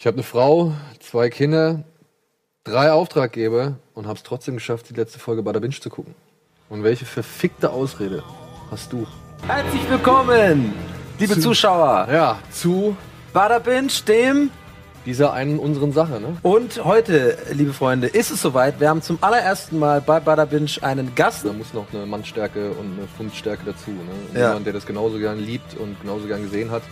[0.00, 1.84] Ich habe eine Frau, zwei Kinder,
[2.64, 6.14] drei Auftraggeber und habe es trotzdem geschafft, die letzte Folge Bada Binge zu gucken.
[6.70, 8.22] Und welche verfickte Ausrede
[8.70, 9.06] hast du?
[9.46, 10.72] Herzlich willkommen,
[11.18, 12.08] liebe Zu- Zuschauer.
[12.10, 12.96] Ja, zu
[13.34, 14.48] Bada Binge, dem.
[15.04, 16.34] dieser einen unseren Sache, ne?
[16.44, 18.80] Und heute, liebe Freunde, ist es soweit.
[18.80, 21.44] Wir haben zum allerersten Mal bei Bada Binge einen Gast.
[21.44, 24.40] Da muss noch eine Mannstärke und eine Fundstärke dazu, ne?
[24.40, 24.48] Ja.
[24.48, 26.84] Jemand, der das genauso gern liebt und genauso gern gesehen hat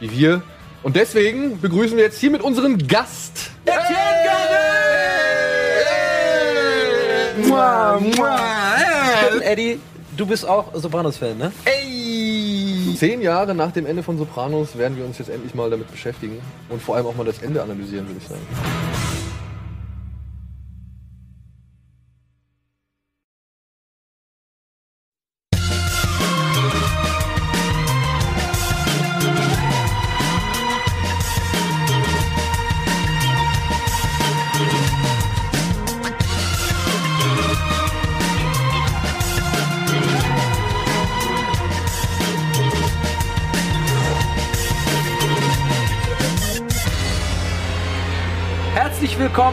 [0.00, 0.42] wie wir.
[0.82, 3.50] Und deswegen begrüßen wir jetzt hier mit unserem Gast.
[7.46, 8.38] Mua, mua.
[9.42, 9.78] Eddie,
[10.16, 11.52] du bist auch Sopranos-Fan, ne?
[12.96, 16.40] Zehn Jahre nach dem Ende von Sopranos werden wir uns jetzt endlich mal damit beschäftigen
[16.68, 18.40] und vor allem auch mal das Ende analysieren, würde ich sagen.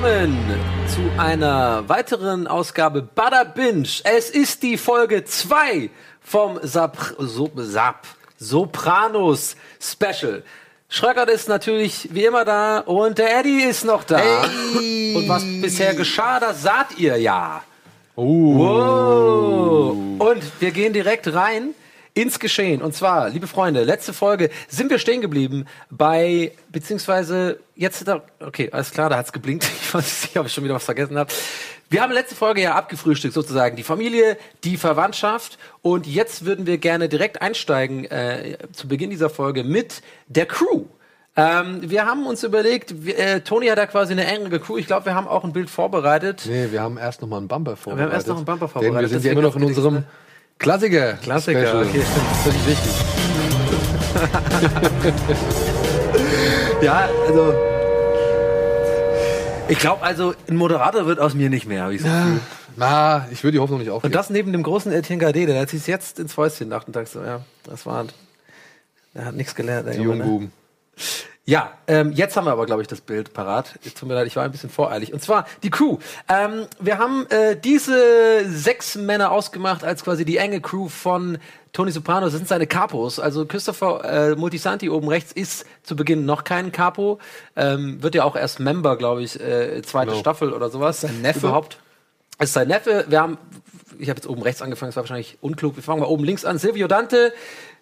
[0.07, 0.37] Willkommen
[0.87, 3.89] zu einer weiteren Ausgabe Bada Binge.
[4.05, 5.89] Es ist die Folge 2
[6.21, 10.43] vom Sap so Sap Sopranos Special.
[10.87, 14.21] Schröckert ist natürlich wie immer da und der Eddie ist noch da.
[15.13, 17.61] Und was bisher geschah, das saht ihr ja.
[18.15, 19.91] Wow.
[20.19, 21.75] Und wir gehen direkt rein
[22.17, 22.81] ins Geschehen.
[22.81, 28.69] Und zwar, liebe Freunde, letzte Folge sind wir stehen geblieben bei, beziehungsweise jetzt, da, okay,
[28.71, 29.67] alles klar, da hat's geblinkt.
[29.87, 31.31] Ich weiß nicht, ob ich schon wieder was vergessen habe.
[31.89, 33.77] Wir haben letzte Folge ja abgefrühstückt, sozusagen.
[33.77, 35.57] Die Familie, die Verwandtschaft.
[35.81, 40.85] Und jetzt würden wir gerne direkt einsteigen, äh, zu Beginn dieser Folge mit der Crew.
[41.37, 44.77] Ähm, wir haben uns überlegt, wir, äh, Tony hat da quasi eine engere Crew.
[44.77, 46.43] Ich glaube, wir haben auch ein Bild vorbereitet.
[46.45, 48.13] Nee, wir haben erst noch mal einen Bumper vorbereitet.
[48.13, 50.03] erst noch einen Bumper Denn vorbereitet, wir sind ja immer noch in unserem
[50.59, 51.13] Klassiker.
[51.13, 51.83] Klassiker, Special.
[51.85, 52.27] okay, stimmt.
[52.45, 52.91] Das ist wichtig.
[56.81, 57.53] Ja, also.
[59.67, 62.07] Ich glaube, also ein Moderator wird aus mir nicht mehr, habe ich so.
[62.07, 62.39] Gefühl.
[62.75, 64.13] Na, ich würde die Hoffnung nicht Und aufgeben.
[64.13, 67.09] das neben dem großen Etienne Gade, der hat sich jetzt ins Fäustchen nach und dachte
[67.09, 68.05] so, ja, das war.
[69.15, 69.87] Der hat nichts gelernt.
[69.87, 70.51] der die Junge, jungen ne?
[71.49, 73.79] Ja, ähm, jetzt haben wir aber, glaube ich, das Bild parat.
[73.97, 75.13] Tut mir leid, ich war ein bisschen voreilig.
[75.13, 75.97] Und zwar die Crew.
[76.27, 81.37] Ähm, wir haben äh, diese sechs Männer ausgemacht als quasi die enge Crew von
[81.71, 82.25] Tony Soprano.
[82.25, 83.17] Das sind seine Capos.
[83.17, 87.17] Also Christopher äh, Multisanti oben rechts ist zu Beginn noch kein Capo.
[87.55, 90.19] Ähm, wird ja auch erst Member, glaube ich, äh, zweite Genau.
[90.19, 90.99] Staffel oder sowas.
[90.99, 91.47] Sein Neffe?
[91.47, 91.79] Überhaupt.
[92.39, 93.05] Es ist sein Neffe.
[93.07, 93.37] Wir haben,
[93.97, 95.77] ich habe jetzt oben rechts angefangen, das war wahrscheinlich unklug.
[95.77, 96.57] Wir fangen mal oben links an.
[96.57, 97.31] Silvio Dante.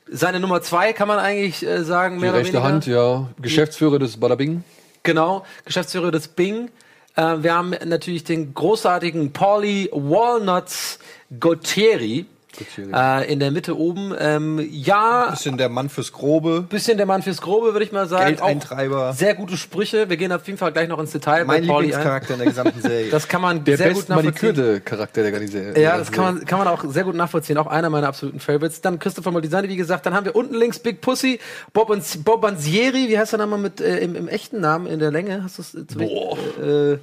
[0.07, 2.69] Seine Nummer zwei kann man eigentlich äh, sagen, Die mehr oder rechte weniger.
[2.69, 3.27] Hand, ja.
[3.41, 4.63] Geschäftsführer des Badabing.
[5.03, 6.69] Genau, Geschäftsführer des Bing.
[7.15, 10.99] Äh, wir haben natürlich den großartigen Pauli Walnuts
[11.39, 12.25] Guttieri.
[12.93, 14.13] Äh, in der Mitte oben.
[14.19, 16.61] Ähm, ja, Bisschen der Mann fürs Grobe.
[16.61, 18.27] bisschen der Mann fürs Grobe, würde ich mal sagen.
[18.35, 19.09] Geldeintreiber.
[19.09, 20.09] Auch sehr gute Sprüche.
[20.09, 21.63] Wir gehen auf jeden Fall gleich noch ins Detail Mein.
[21.63, 23.09] Lieblingscharakter in der gesamten Serie.
[23.11, 24.25] Das kann man Der sehr gut nachvollziehen.
[24.25, 27.57] manikürte Charakter der ganzen Ja, das kann man, kann man auch sehr gut nachvollziehen.
[27.57, 28.81] Auch einer meiner absoluten Favorites.
[28.81, 30.05] Dann Christopher Moltisanti, wie gesagt.
[30.05, 31.39] Dann haben wir unten links Big Pussy,
[31.73, 33.07] Bob, und, Bob Bansieri.
[33.09, 35.43] Wie heißt der Name mit, äh, im, im echten Namen in der Länge?
[35.43, 36.37] Hast du es äh, zu Boah.
[36.61, 36.97] Äh,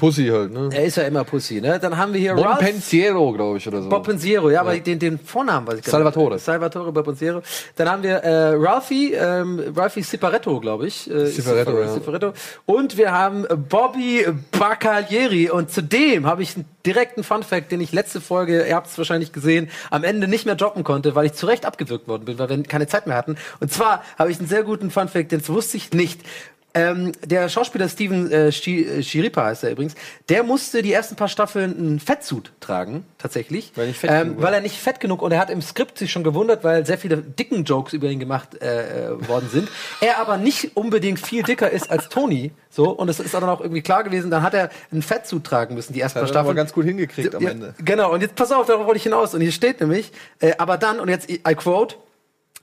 [0.00, 0.70] Pussy halt, ne?
[0.72, 1.78] er ist ja immer Pussy, ne?
[1.78, 3.88] Dann haben wir hier Ralph Pensiero, glaube ich, oder so.
[3.90, 6.34] Bob Pensiero, ja, aber den, den Vornamen weiß ich gar Salvatore.
[6.34, 6.44] nicht.
[6.44, 7.42] Salvatore Bob Pensiero.
[7.76, 11.10] Dann haben wir äh, Ralphie, ähm, Ralphie Ciparetto, glaube ich.
[11.10, 11.94] Äh, Cifaretto, Cifar- ja.
[11.94, 12.32] Cifaretto.
[12.64, 14.26] Und wir haben Bobby
[14.58, 15.50] Bacalieri.
[15.50, 19.32] Und zudem habe ich einen direkten Funfact, den ich letzte Folge, ihr habt es wahrscheinlich
[19.32, 22.48] gesehen, am Ende nicht mehr droppen konnte, weil ich zu Recht abgewürgt worden bin, weil
[22.48, 23.36] wir keine Zeit mehr hatten.
[23.60, 26.22] Und zwar habe ich einen sehr guten Funfact, den wusste ich nicht.
[26.72, 29.94] Ähm, der Schauspieler Steven äh, Shi- äh, Shiripa heißt er übrigens,
[30.28, 33.72] der musste die ersten paar Staffeln einen Fettsuit tragen, tatsächlich.
[33.74, 35.98] Weil er nicht fett ähm, weil er nicht fett genug und er hat im Skript
[35.98, 39.68] sich schon gewundert, weil sehr viele dicken Jokes über ihn gemacht äh, äh, worden sind.
[40.00, 43.60] Er aber nicht unbedingt viel dicker ist als Tony, so und es ist dann auch
[43.60, 44.30] irgendwie klar gewesen.
[44.30, 46.56] Dann hat er einen Fettsuit tragen müssen, die ersten paar er aber Staffeln.
[46.56, 47.74] ganz gut hingekriegt am Ja, Ende.
[47.84, 49.34] Genau, und jetzt pass auf, darauf wollte ich hinaus.
[49.34, 51.96] Und hier steht nämlich, äh, aber dann, und jetzt, I quote,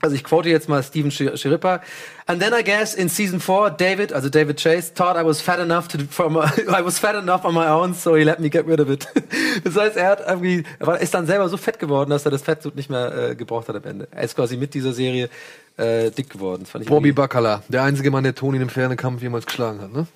[0.00, 1.80] also ich quote jetzt mal Steven Shirippa.
[2.26, 5.58] And then I guess in season four, David, also David Chase, thought I was fat
[5.58, 8.48] enough to, for my, I was fat enough on my own, so he let me
[8.48, 9.06] get rid of it.
[9.64, 12.42] Das heißt, er hat irgendwie, er ist dann selber so fett geworden, dass er das
[12.42, 14.06] Fettsuit nicht mehr äh, gebraucht hat am Ende.
[14.12, 15.28] Er ist quasi mit dieser Serie
[15.76, 16.60] äh, dick geworden.
[16.62, 19.80] Das fand ich Bobby Bacala, der einzige Mann, der Toni im fairen Kampf jemals geschlagen
[19.80, 20.06] hat, ne?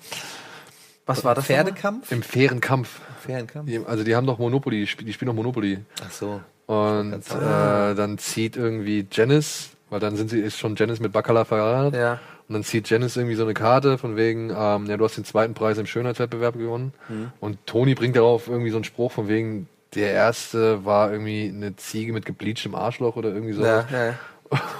[1.05, 1.45] Was war das?
[1.45, 2.09] Pferdekampf?
[2.11, 3.01] Im fairen Kampf.
[3.21, 3.67] Pferdekampf?
[3.69, 5.79] Die- Also die haben doch Monopoly, die spielen doch Monopoly.
[6.05, 6.41] Ach so.
[6.65, 11.45] Und äh, dann zieht irgendwie Janice, weil dann sind sie ist schon Janice mit Bacala
[11.45, 11.99] verheiratet.
[11.99, 12.19] Ja.
[12.49, 15.23] Und dann zieht Janice irgendwie so eine Karte von wegen, ähm, ja, du hast den
[15.23, 16.93] zweiten Preis im Schönheitswettbewerb gewonnen.
[17.07, 17.31] Mhm.
[17.39, 21.75] Und Toni bringt darauf irgendwie so einen Spruch von wegen, der erste war irgendwie eine
[21.75, 23.63] Ziege mit gebleachtem Arschloch oder irgendwie so.
[23.63, 24.13] Ja, ja, ja.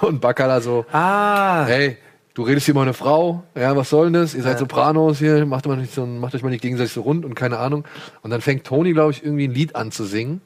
[0.02, 1.96] Und Bacala so, Ah, hey,
[2.34, 4.34] du redest hier mal eine Frau, ja, was soll denn das?
[4.34, 7.24] Ihr seid Sopranos hier, macht, mal nicht so, macht euch mal nicht gegenseitig so rund
[7.24, 7.84] und keine Ahnung.
[8.22, 10.40] Und dann fängt Toni, glaube ich, irgendwie ein Lied an zu singen.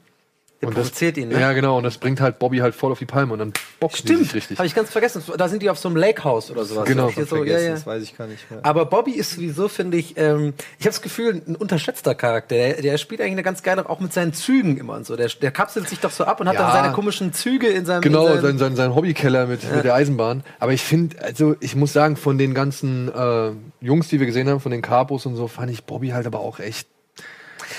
[0.60, 1.40] Der und das, provoziert ihn, ne?
[1.40, 4.02] Ja, genau, und das bringt halt Bobby halt voll auf die Palme und dann boxt
[4.02, 4.58] die Stimmt, sich richtig.
[4.58, 5.22] habe ich ganz vergessen.
[5.36, 6.84] Da sind die auf so einem Lakehouse oder sowas.
[6.86, 7.08] Genau.
[7.10, 7.74] Hier so, ja, Vergessen, ja.
[7.74, 8.58] Das weiß ich gar nicht mehr.
[8.64, 12.56] Aber Bobby ist sowieso, finde ich, ähm, ich habe das Gefühl, ein unterschätzter Charakter.
[12.56, 15.14] Der, der spielt eigentlich eine ganz geile, auch mit seinen Zügen immer und so.
[15.14, 16.62] Der, der kapselt sich doch so ab und hat Ja.
[16.62, 18.00] dann seine komischen Züge in seinem.
[18.00, 20.42] Genau, in seinem, sein, sein, sein Hobbykeller mit, mit der Eisenbahn.
[20.58, 24.48] Aber ich finde, also ich muss sagen, von den ganzen äh, Jungs, die wir gesehen
[24.48, 26.88] haben, von den Capos und so, fand ich Bobby halt aber auch echt.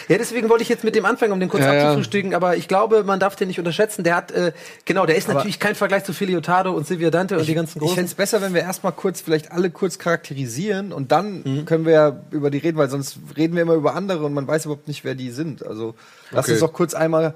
[0.08, 1.82] Ja, deswegen wollte ich jetzt mit dem anfangen, um den kurz Ja, ja.
[1.84, 2.34] abzufrühstücken.
[2.34, 4.04] Aber ich glaube, man darf den nicht unterschätzen.
[4.04, 4.52] Der hat, äh,
[4.86, 7.82] genau, der ist natürlich kein Vergleich zu Filiotardo und Silvia Dante und die ganzen Ich
[7.82, 7.96] großen.
[7.96, 11.66] fände es besser, wenn wir erstmal kurz, vielleicht alle kurz charakterisieren und dann Mhm.
[11.66, 14.48] können wir ja über die reden, weil sonst reden wir immer über andere und man
[14.48, 15.66] weiß überhaupt nicht, wer die sind.
[15.66, 15.96] Also
[16.32, 16.54] lass Okay.
[16.54, 17.34] uns doch kurz einmal.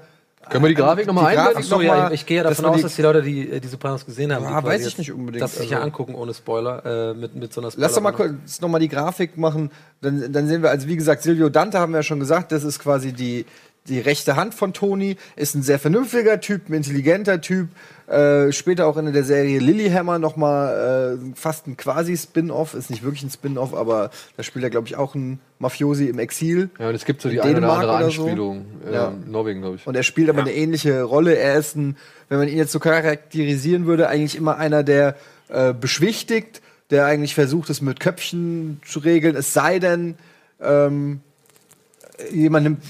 [0.48, 1.52] Können wir die Grafik nochmal einblenden?
[1.54, 3.60] Grafik so, noch ja, mal, ich gehe ja davon aus, dass die Leute, die äh,
[3.60, 6.14] die Sopranos gesehen haben, die Ah, weiß ich nicht unbedingt, das sich also- ja angucken
[6.14, 9.36] ohne Spoiler, äh, mit, mit so einer Spoiler Lass doch mal kurz nochmal die Grafik
[9.36, 9.70] machen.
[10.00, 12.64] Dann, dann sehen wir, also wie gesagt, Silvio Dante haben wir ja schon gesagt, das
[12.64, 13.46] ist quasi die,
[13.88, 17.68] die rechte Hand von Tony, ist ein sehr vernünftiger Typ, ein intelligenter Typ.
[18.06, 23.02] Äh, später auch in der Serie Lilyhammer nochmal äh, fast ein quasi Spin-off, ist nicht
[23.02, 26.70] wirklich ein Spin-off, aber da spielt er, glaube ich, auch ein Mafiosi im Exil.
[26.78, 28.22] Ja, und es gibt so die In eine oder andere oder so?
[28.22, 28.66] Anspielung.
[28.86, 29.12] Äh, Ja.
[29.26, 29.86] Norwegen, glaube ich.
[29.86, 31.36] Und er spielt aber eine ähnliche Rolle.
[31.36, 31.96] Er ist ein,
[32.28, 35.16] wenn man ihn jetzt so charakterisieren würde, eigentlich immer einer, der
[35.48, 39.36] äh, beschwichtigt, der eigentlich versucht, es mit Köpfchen zu regeln.
[39.36, 40.16] Es sei denn,
[40.60, 41.20] ähm,
[42.30, 42.82] jemand nimmt,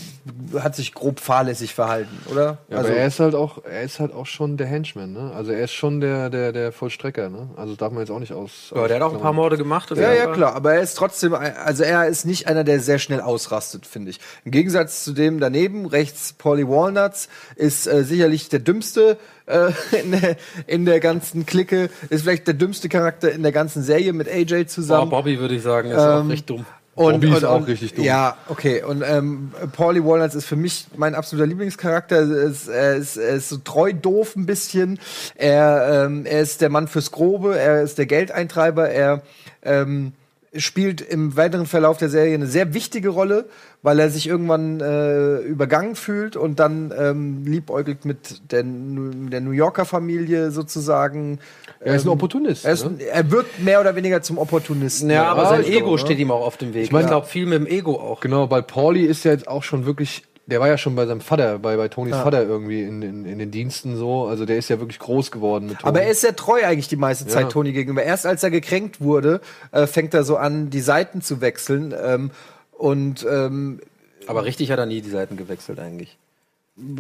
[0.62, 2.58] hat sich grob fahrlässig verhalten, oder?
[2.68, 5.32] Ja, aber er ist halt auch, er ist halt auch schon der Henchman, ne?
[5.34, 7.48] Also er ist schon der, der, der Vollstrecker, ne?
[7.56, 8.72] Also darf man jetzt auch nicht aus.
[8.74, 9.90] Ja, der hat auch ein paar Morde gemacht.
[9.96, 13.20] Ja, ja, klar, aber er ist trotzdem, also er ist nicht einer, der sehr schnell
[13.20, 14.20] ausrastet, finde ich.
[14.44, 19.16] Im Gegensatz zu dem daneben, rechts Polly Walnuts, ist äh, sicherlich der dümmste
[19.46, 19.70] äh,
[20.02, 20.36] in, der,
[20.66, 24.66] in der ganzen Clique, ist vielleicht der dümmste Charakter in der ganzen Serie mit AJ
[24.66, 25.10] zusammen.
[25.10, 26.66] Bobby würde ich sagen, ist auch Ähm, recht dumm.
[26.94, 28.04] Bobby ist auch richtig dumm.
[28.04, 28.82] Ja, okay.
[28.82, 32.16] Und ähm, Paulie Walnuts ist für mich mein absoluter Lieblingscharakter.
[32.16, 34.98] Er ist, er ist, er ist so treu doof ein bisschen.
[35.34, 37.58] Er, ähm, er ist der Mann fürs Grobe.
[37.58, 38.88] Er ist der Geldeintreiber.
[38.88, 39.22] Er
[39.62, 40.12] ähm,
[40.56, 43.46] spielt im weiteren Verlauf der Serie eine sehr wichtige Rolle,
[43.82, 49.50] weil er sich irgendwann äh, übergangen fühlt und dann ähm, liebäugelt mit der, der New
[49.50, 51.38] Yorker Familie sozusagen.
[51.80, 52.64] Er ist ein Ähm, Opportunist.
[52.64, 53.02] Er, ist, ne?
[53.04, 55.10] er wird mehr oder weniger zum Opportunisten.
[55.10, 56.84] Ja, aber sein Ego glaube, steht ihm auch auf dem Weg.
[56.84, 58.20] Ich, mein- glaube, viel mit dem Ego auch.
[58.20, 61.20] Genau, weil Pauli ist ja jetzt auch schon wirklich, der war ja schon bei seinem
[61.20, 64.26] Vater, bei, bei Tonys Vater irgendwie in, in, in den Diensten so.
[64.26, 65.88] Also der ist ja wirklich groß geworden mit Toni.
[65.88, 67.48] Aber er ist sehr treu eigentlich die meiste Zeit Ja.
[67.48, 68.02] Toni gegenüber.
[68.02, 69.40] Erst als er gekränkt wurde,
[69.72, 71.94] äh, fängt er so an, die Seiten zu wechseln.
[71.98, 72.30] Ähm,
[72.72, 73.80] und ähm,
[74.26, 76.18] Aber richtig hat er nie die Seiten gewechselt eigentlich.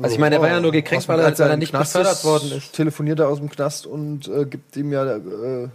[0.00, 1.94] Also ich meine, er war ja nur gekränkt, weil er, als weil er nicht Knast
[1.94, 2.72] befördert worden ist.
[2.74, 5.68] Telefoniert er aus dem Knast und äh, gibt ihm ja äh,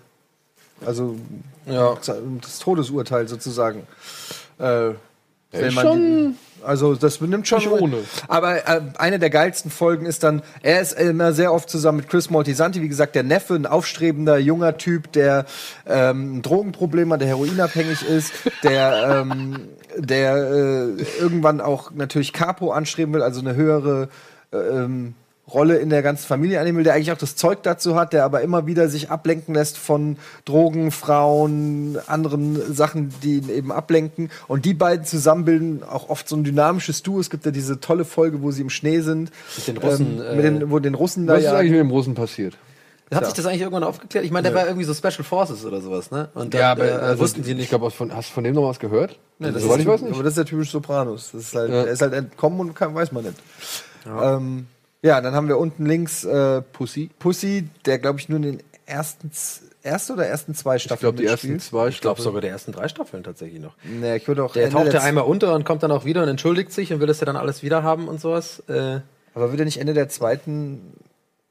[0.85, 1.17] also
[1.65, 1.95] Ja.
[2.41, 3.85] das Todesurteil sozusagen.
[4.57, 4.91] Äh,
[5.51, 7.97] man schon also das nimmt schon nicht ohne.
[8.27, 12.09] Aber äh, eine der geilsten Folgen ist dann, er ist immer sehr oft zusammen mit
[12.09, 15.45] Chris Moltisanti, wie gesagt, der Neffe, ein aufstrebender junger Typ, der
[15.87, 18.33] ähm, ein Drogenproblem hat, der heroinabhängig ist,
[18.63, 24.09] der ähm, der äh, irgendwann auch natürlich Capo anstreben will, also eine höhere
[24.53, 25.15] äh, ähm,
[25.51, 28.23] Rolle in der ganzen Familie annehmen will, der eigentlich auch das Zeug dazu hat, der
[28.25, 34.29] aber immer wieder sich ablenken lässt von Drogen, Frauen, anderen Sachen, die ihn eben ablenken.
[34.47, 37.19] Und die beiden zusammen bilden auch oft so ein dynamisches Duo.
[37.19, 39.31] Es gibt ja diese tolle Folge, wo sie im Schnee sind.
[39.57, 41.57] Mit den Russen, Ähm, mit den, wo den Russen da Was ist ja.
[41.57, 42.57] eigentlich mit dem Russen passiert?
[43.11, 44.23] Hat sich das eigentlich irgendwann aufgeklärt?
[44.23, 46.29] Ich meine, der war irgendwie so Special Forces oder sowas, ne?
[46.35, 47.69] Und dann Ja, aber äh, also, wussten sie Ich nicht.
[47.69, 49.17] glaube, von, hast du von dem noch was gehört?
[49.39, 50.13] Nee, das Soweit ist ich weiß nicht.
[50.13, 51.31] Aber das ist der typische Sopranos.
[51.33, 51.77] Das ist halt, Ja.
[51.77, 53.35] Er ist halt entkommen und kann, weiß man nicht.
[54.05, 54.35] Ja.
[54.37, 54.67] Ähm,
[55.01, 57.09] ja, dann haben wir unten links äh, Pussy.
[57.19, 59.31] Pussy, der glaube ich nur in den ersten,
[59.83, 62.71] erste oder ersten zwei Ich Staffeln glaube, die ersten zwei Ich glaube sogar der ersten
[62.71, 63.75] drei Staffeln tatsächlich noch.
[63.83, 66.23] Nee, ich würde auch Der Ende taucht ja einmal unter und kommt dann auch wieder
[66.23, 68.61] und entschuldigt sich und will das ja dann alles wieder haben und sowas.
[68.67, 68.99] Äh,
[69.33, 70.93] Aber wird er nicht Ende der zweiten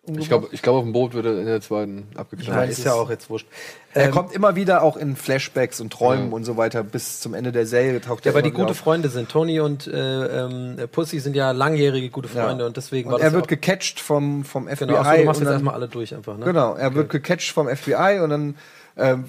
[0.08, 0.22] umgebracht?
[0.24, 2.66] Ich glaube, ich glaub, auf dem Boot wird er in der zweiten abgeknallt.
[2.66, 3.46] ja, ist ja auch jetzt wurscht.
[3.94, 6.34] er Ähm, kommt immer wieder auch in Flashbacks und Träumen Ja.
[6.36, 8.76] und so weiter bis zum Ende der Serie taucht ja, er aber die gute auf.
[8.76, 9.28] Freunde sind.
[9.28, 12.66] Tony und äh, ähm, Pussy sind ja langjährige gute Freunde Ja.
[12.68, 14.86] und deswegen Und war er das wird gecatcht vom, vom FBI.
[14.86, 16.44] genau, achso, du machst und jetzt dann- erstmal alle durch einfach, ne?
[16.44, 18.54] Genau, er wird gecatcht vom FBI und dann
[18.98, 19.24] Ähm,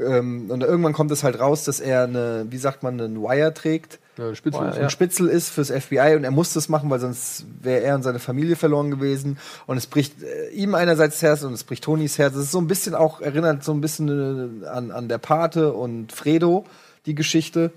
[0.00, 3.54] ähm, und irgendwann kommt es halt raus, dass er eine, wie sagt man, einen Wire
[3.54, 4.00] trägt.
[4.18, 4.58] Ja, Spitze.
[4.58, 7.94] Boah, ein Spitzel ist fürs FBI und er muss das machen, weil sonst wäre er
[7.94, 9.38] und seine Familie verloren gewesen.
[9.66, 12.34] Und es bricht äh, ihm einerseits das Herz und es bricht Tonys Herz.
[12.34, 15.72] Es ist so ein bisschen auch, erinnert so ein bisschen äh, an, an der Pate
[15.72, 16.64] und Fredo,
[17.06, 17.70] die Geschichte.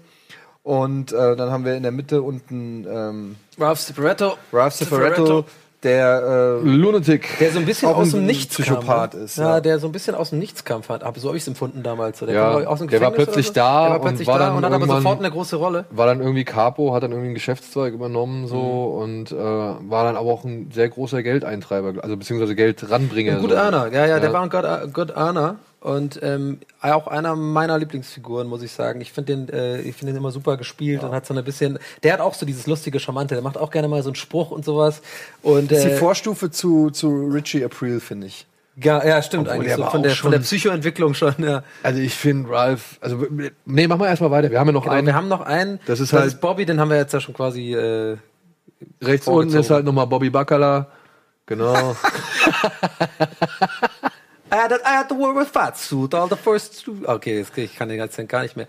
[0.64, 4.36] Und äh, dann haben wir in der Mitte unten ähm, Ralph Cifaretto.
[4.52, 5.46] Ralph Cifaretto,
[5.84, 7.38] der äh, Lunatic.
[7.40, 9.26] Der so ein bisschen aus ein dem Nichts Psychopath kam, ne?
[9.26, 9.62] ist, Ja, ja.
[9.62, 10.82] der so ein bisschen aus dem Nichts kam.
[10.90, 11.04] hat.
[11.04, 12.20] Aber so habe ich es empfunden damals.
[12.20, 13.54] So, Der, Ja, kam aus dem der war plötzlich so.
[13.54, 15.86] da der war und plötzlich war da dann und hat aber sofort eine große Rolle.
[15.92, 18.58] War dann irgendwie Capo, hat dann irgendwie einen Geschäftszweig übernommen so
[19.00, 23.34] und äh, war dann aber auch ein sehr großer Geldeintreiber, also beziehungsweise Geldranbringer.
[23.34, 23.56] Ein gut so.
[23.58, 24.34] Earner, ja, ja, der Ja.
[24.34, 25.56] war ein Good, good Earner.
[25.86, 29.02] Und ähm, auch einer meiner Lieblingsfiguren, muss ich sagen.
[29.02, 31.78] Ich finde den, äh, ich finde den immer super gespielt und hat so ein bisschen.
[32.02, 33.36] Der hat auch so dieses lustige Charmante.
[33.36, 35.04] Der macht auch gerne mal so einen Spruch und sowas.
[35.44, 38.48] Und ist die äh, Vorstufe zu, zu Richie April, finde ich.
[38.82, 39.76] ja, ja, stimmt Obwohl eigentlich.
[39.76, 41.36] So von, der, von der Psychoentwicklung schon.
[41.38, 41.64] Ja.
[41.84, 43.24] Also ich finde Ralph, also
[43.66, 44.50] nee, mach mal erstmal weiter.
[44.50, 45.06] Wir haben ja noch Genau, einen.
[45.06, 45.80] wir haben noch einen.
[45.86, 47.76] Das ist halt- Bobby, den haben wir jetzt ja schon quasi.
[47.76, 48.18] Äh,
[49.04, 50.88] rechts unten ist halt nochmal Bobby Bacala.
[51.46, 51.96] Genau.
[54.52, 56.86] I had, I had to wear a fat suit all the first.
[56.86, 58.68] two- Okay, jetzt, ich kann den ganzen gar nicht mehr.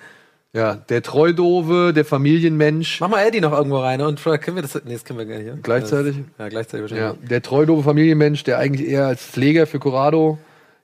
[0.52, 3.00] ja, der Treudove, der Familienmensch.
[3.00, 4.74] Mach mal Eddie noch irgendwo rein und vielleicht können wir das.
[4.84, 5.46] Nee, das können wir gar nicht.
[5.48, 5.54] Ja?
[5.62, 6.16] Gleichzeitig?
[6.38, 7.28] Ja, gleichzeitig Ja, wahrscheinlich.
[7.28, 10.38] der treudove Familienmensch, der eigentlich eher als Pfleger für Corrado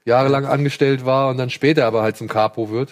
[0.05, 2.91] jahrelang angestellt war und dann später aber halt zum Capo wird.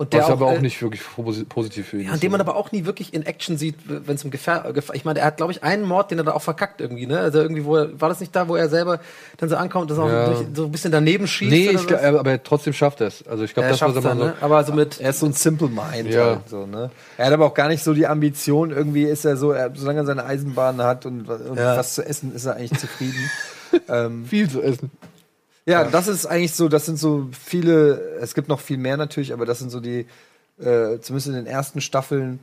[0.00, 2.22] Und der was auch, aber auch äh, nicht wirklich posi- positiv für ihn Ja, ist.
[2.22, 4.94] den man aber auch nie wirklich in Action sieht, wenn es um Gefahr, Gefahr.
[4.94, 7.18] Ich meine, er hat, glaube ich, einen Mord, den er da auch verkackt irgendwie, ne?
[7.18, 9.00] Also irgendwie, wo er, war das nicht da, wo er selber
[9.38, 10.26] dann so ankommt, das auch Ja.
[10.26, 11.50] durch, so ein bisschen daneben schießt?
[11.50, 13.26] Nee, ich glaub, aber trotzdem schafft er es.
[13.26, 14.34] Also ich glaube, er das er dann, mal ne?
[14.40, 15.00] Aber so mit.
[15.00, 16.08] Er ist so ein Simple Mind.
[16.10, 16.26] Ja.
[16.26, 16.90] Halt, so, ne?
[17.16, 19.98] Er hat aber auch gar nicht so die Ambition, irgendwie ist er so, er, solange
[20.02, 21.76] er seine Eisenbahn hat und, und Ja.
[21.76, 23.30] was zu essen, ist er eigentlich zufrieden.
[23.88, 24.92] ähm, viel zu essen.
[25.68, 29.34] Ja, das ist eigentlich so, das sind so viele, es gibt noch viel mehr natürlich,
[29.34, 30.06] aber das sind so die,
[30.58, 32.40] äh, zumindest in den ersten Staffeln,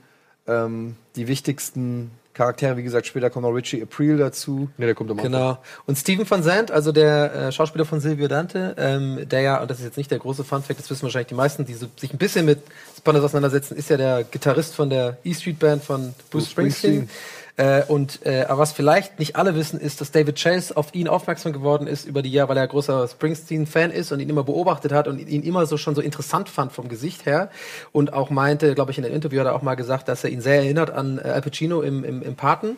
[0.48, 2.78] ähm, die wichtigsten Charaktere.
[2.78, 4.70] Wie gesagt, später kommt noch Richie April dazu.
[4.78, 5.32] Nee, der kommt am Anfang.
[5.32, 5.58] Genau.
[5.88, 9.72] Und Steven van Zandt, also der äh, Schauspieler von Silvio Dante, ähm, der ja, und
[9.72, 12.14] das ist jetzt nicht der große Funfact, das wissen wahrscheinlich die meisten, die so, sich
[12.14, 12.60] ein bisschen mit
[12.96, 17.10] Spanners auseinandersetzen, ist ja der Gitarrist von der E Street Band von Bruce Springsteen.
[17.58, 21.08] Äh, und äh, aber was vielleicht nicht alle wissen, ist, dass David Chase auf ihn
[21.08, 24.92] aufmerksam geworden ist über die Jahre, weil er großer Springsteen-Fan ist und ihn immer beobachtet
[24.92, 27.50] hat und ihn immer so schon so interessant fand vom Gesicht her.
[27.94, 30.32] Und auch meinte, glaube ich, in einem Interview hat er auch mal gesagt, dass er
[30.32, 32.78] ihn sehr erinnert an äh, Al Pacino im, im, im Paten.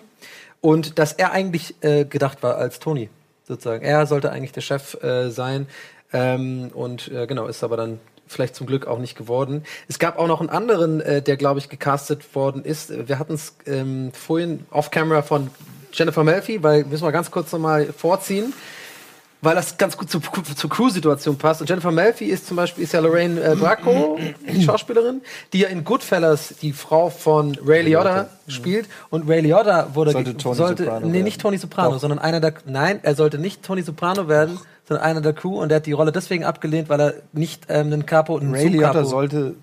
[0.61, 3.09] Und dass er eigentlich äh, gedacht war als Tony
[3.47, 3.83] sozusagen.
[3.83, 5.67] Er sollte eigentlich der Chef äh, sein.
[6.13, 9.63] Ähm, und äh, genau ist aber dann vielleicht zum Glück auch nicht geworden.
[9.87, 13.07] Es gab auch noch einen anderen, äh, der glaube ich gecastet worden ist.
[13.07, 15.49] Wir hatten es ähm, vorhin off Camera von
[15.93, 18.53] Jennifer Melfi, weil müssen wir ganz kurz noch mal vorziehen.
[19.41, 20.21] Weil das ganz gut zur,
[20.55, 21.61] zur Crew-Situation passt.
[21.61, 24.17] Und Jennifer Melfi ist zum Beispiel ist ja Lorraine äh, Bracco,
[24.51, 25.21] die Schauspielerin,
[25.53, 28.87] die ja in Goodfellas die Frau von Ray Liotta spielt.
[29.09, 31.23] Und Ray Liotta wurde Sollte Tony sollte, Soprano nee, werden.
[31.23, 31.99] nicht Tony Soprano, Doch.
[31.99, 35.69] sondern einer der nein, er sollte nicht Tony Soprano werden, sondern einer der Crew und
[35.69, 39.05] der hat die Rolle deswegen abgelehnt, weil er nicht ähm, einen Capo einen Ray Liotta
[39.05, 39.53] sollte,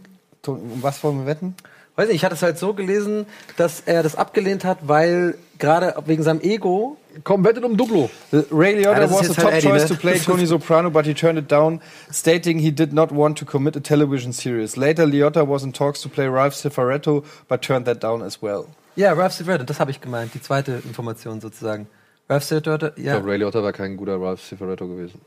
[0.46, 1.56] um was wollen wir wetten?
[1.96, 3.26] Weiß nicht, ich hatte es halt so gelesen,
[3.56, 8.10] dass er das abgelehnt hat, weil gerade wegen seinem Ego Komm, wettet um Duplo.
[8.50, 9.88] Ray Ja, Liotta ist was a jetzt top halt Eddie, choice ne?
[9.88, 11.80] to play Tony Soprano, but he turned it down,
[12.10, 14.76] stating he did not want to commit a television series.
[14.76, 18.66] Later, Liotta was in talks to play Ralph Cifaretto, but turned that down as well.
[18.96, 21.86] Ja, Ralph Cifaretto, das habe ich gemeint, die zweite Information sozusagen.
[22.26, 23.12] Ralph Ich ja.
[23.12, 25.20] glaube, Ray Liotta war kein guter Ralph Cifaretto gewesen.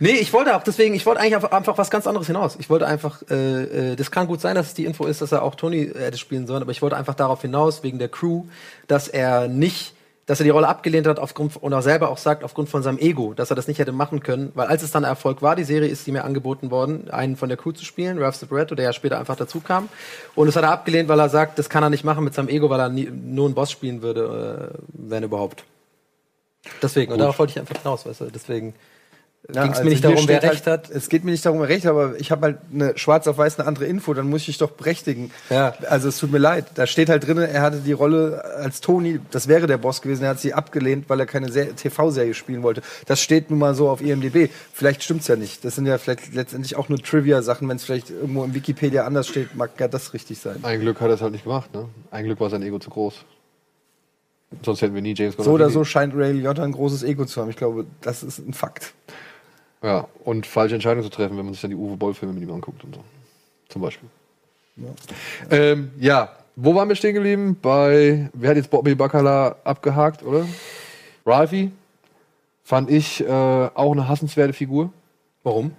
[0.00, 2.56] Nee, ich wollte auch deswegen, ich wollte eigentlich einfach, einfach was ganz anderes hinaus.
[2.58, 5.32] Ich wollte einfach, äh, äh, das kann gut sein, dass es die Info ist, dass
[5.32, 8.44] er auch Tony hätte spielen sollen, aber ich wollte einfach darauf hinaus, wegen der Crew,
[8.86, 12.42] dass er nicht, dass er die Rolle abgelehnt hat aufgrund und auch selber auch sagt,
[12.42, 15.04] aufgrund von seinem Ego, dass er das nicht hätte machen können, weil als es dann
[15.04, 18.18] Erfolg war, die Serie ist ihm ja angeboten worden, einen von der Crew zu spielen,
[18.18, 19.90] Ralph Cifaretto, der ja später einfach dazu kam.
[20.34, 22.48] Und das hat er abgelehnt, weil er sagt, das kann er nicht machen mit seinem
[22.48, 25.64] Ego, weil er nie, nur einen Boss spielen würde, äh, wenn überhaupt.
[26.82, 28.74] Deswegen, und darauf wollte ich einfach hinaus, weißt du, deswegen
[29.54, 30.90] Ja, ging es also mir nicht darum, wer recht halt, hat.
[30.90, 33.38] Es geht mir nicht darum, wer recht hat, aber ich habe halt eine schwarz auf
[33.38, 35.30] weiß eine andere Info, dann muss ich dich doch berechtigen.
[35.48, 35.74] Ja.
[35.88, 36.66] Also es tut mir leid.
[36.74, 40.24] Da steht halt drin, er hatte die Rolle als Tony, das wäre der Boss gewesen,
[40.24, 42.82] er hat sie abgelehnt, weil er keine Se- TV-Serie spielen wollte.
[43.06, 44.50] Das steht nun mal so auf IMDb.
[44.72, 45.64] Vielleicht stimmt's ja nicht.
[45.64, 47.68] Das sind ja vielleicht letztendlich auch nur Trivia-Sachen.
[47.68, 50.56] Wenn es vielleicht irgendwo in Wikipedia anders steht, mag ja das richtig sein.
[50.62, 51.88] Ein Glück hat er es halt nicht gemacht, ne?
[52.10, 53.24] Ein Glück war sein Ego zu groß.
[54.64, 57.40] Sonst hätten wir nie James So oder so scheint Ray Liotta ein großes Ego zu
[57.40, 57.50] haben.
[57.50, 58.94] Ich glaube, das ist ein Fakt.
[59.82, 62.52] Ja, und falsche Entscheidungen zu treffen, wenn man sich dann die Uwe Boll-Filme mit ihm
[62.52, 63.04] anguckt und so.
[63.68, 64.08] Zum Beispiel.
[64.76, 64.88] Ja.
[65.50, 67.56] Ähm, ja, wo waren wir stehen geblieben?
[67.60, 70.46] Bei, wer hat jetzt Bobby Bacala abgehakt, oder?
[71.24, 71.70] Ralphie.
[72.64, 74.92] Fand ich äh, auch eine hassenswerte Figur.
[75.42, 75.72] Warum?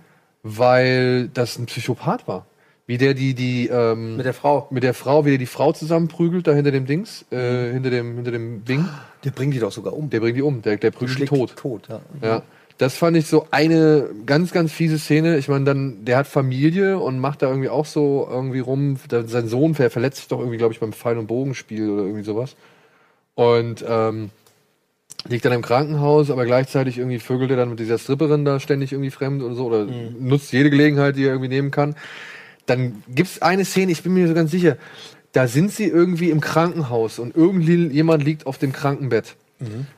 [0.43, 2.45] weil das ein Psychopath war.
[2.89, 4.65] Wie der die, die, ähm, Mit der Frau.
[4.71, 8.15] mit der Frau, wie der die Frau zusammenprügelt, da hinter dem Dings, äh, hinter dem,
[8.15, 8.83] hinter dem Ding.
[9.23, 10.09] Der bringt die doch sogar um.
[10.09, 11.55] Der bringt die um, der, der prügelt die Schlägt tot.
[11.55, 12.01] tot, ja.
[12.23, 12.41] Ja.
[12.79, 15.37] Das fand ich so eine ganz, ganz fiese Szene.
[15.37, 18.97] Ich meine, dann, der hat Familie und macht da irgendwie auch so irgendwie rum.
[19.07, 22.01] Da, sein Sohn ver verletzt sich doch irgendwie, glaube ich, beim Pfeil- und Bogenspiel oder
[22.01, 22.55] irgendwie sowas.
[23.35, 24.31] Und ähm,
[25.27, 28.93] liegt dann im Krankenhaus, aber gleichzeitig irgendwie vögelt er dann mit dieser Stripperin da ständig
[28.93, 31.95] irgendwie fremd oder so oder nutzt jede Gelegenheit, die er irgendwie nehmen kann.
[32.69, 34.77] Dann gibt's eine Szene, ich bin mir so ganz sicher,
[35.31, 39.35] da sind sie irgendwie im Krankenhaus und irgendwie jemand liegt auf dem Krankenbett.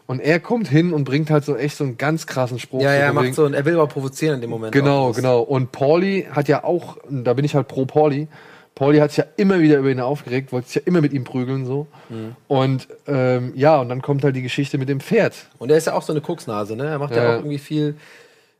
[0.07, 2.81] Und er kommt hin und bringt halt so echt so einen ganz krassen Spruch.
[2.81, 4.71] Ja, ja, er macht so, und er will aber provozieren in dem Moment.
[4.71, 5.15] Genau, auch.
[5.15, 5.41] Genau.
[5.41, 8.27] Und Pauli hat ja auch, da bin ich halt pro Pauli.
[8.73, 11.25] Pauli hat sich ja immer wieder über ihn aufgeregt, wollte sich ja immer mit ihm
[11.25, 11.85] prügeln so.
[12.09, 12.35] Mhm.
[12.47, 15.35] Und ähm, ja, und dann kommt halt die Geschichte mit dem Pferd.
[15.59, 16.87] Und er ist ja auch so eine Koksnase, ne?
[16.87, 17.29] Er macht ja, Ja.
[17.29, 17.95] auch irgendwie viel.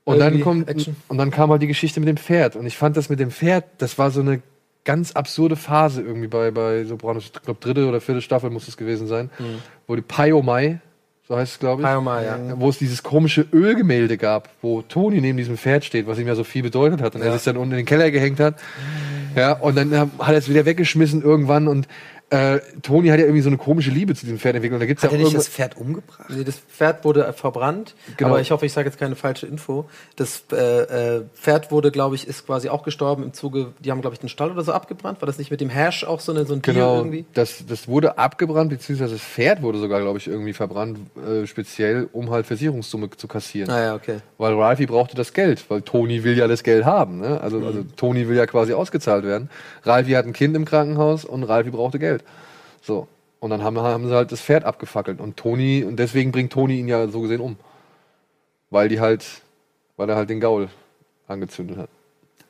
[0.03, 0.96] Und dann kommt Action.
[1.08, 2.55] und dann kam halt die Geschichte mit dem Pferd.
[2.55, 4.41] Und ich fand das mit dem Pferd, das war so eine
[4.84, 7.25] ganz absurde Phase irgendwie bei, bei Sopranos.
[7.25, 9.29] Ich glaube, dritte oder vierte Staffel muss es gewesen sein,
[9.88, 10.79] wo die Paiomai,
[11.27, 11.88] so heißt es, glaube ich.
[11.88, 12.39] Paiomai, ja.
[12.60, 16.34] Wo es dieses komische Ölgemälde gab, wo Toni neben diesem Pferd steht, was ihm ja
[16.36, 17.13] so viel bedeutet hat.
[17.15, 17.34] Und er Ja.
[17.34, 18.55] sich dann unten in den Keller gehängt hat.
[19.36, 21.67] Ja, und dann hat er es wieder weggeschmissen irgendwann.
[21.67, 21.88] Und
[22.31, 24.75] äh, Toni hat ja irgendwie so eine komische Liebe zu diesem Pferd entwickelt.
[24.75, 26.29] Und da gibt's Hat ja er auch nicht irgendwas- das Pferd umgebracht?
[26.29, 28.29] Nee, das Pferd wurde verbrannt, Genau.
[28.31, 29.85] aber ich hoffe, ich sage jetzt keine falsche Info.
[30.15, 34.00] Das äh, äh, Pferd wurde, glaube ich, ist quasi auch gestorben im Zuge, die haben,
[34.01, 35.21] glaube ich, den Stall oder so abgebrannt.
[35.21, 37.25] War das nicht mit dem Hash auch so, eine, so ein Tier Genau, irgendwie?
[37.33, 42.07] das, das wurde abgebrannt, beziehungsweise das Pferd wurde sogar, glaube ich, irgendwie verbrannt, äh, speziell,
[42.13, 43.69] um halt Versicherungssumme zu kassieren.
[43.69, 44.19] Ah ja, okay.
[44.38, 47.19] Weil Ralphie brauchte das Geld, weil Toni will ja das Geld haben.
[47.19, 47.41] Ne?
[47.41, 47.65] Also, Mhm.
[47.67, 49.50] also Toni will ja quasi ausgezahlt werden.
[49.83, 52.20] Ralphie hat ein Kind im Krankenhaus und Ralphie brauchte Geld.
[52.81, 53.07] So.
[53.39, 55.19] Und dann haben, haben sie halt das Pferd abgefackelt.
[55.19, 57.57] Und Toni, und deswegen bringt Toni ihn ja so gesehen um.
[58.69, 59.25] Weil die halt,
[59.97, 60.69] weil er halt den Gaul
[61.27, 61.89] angezündet hat.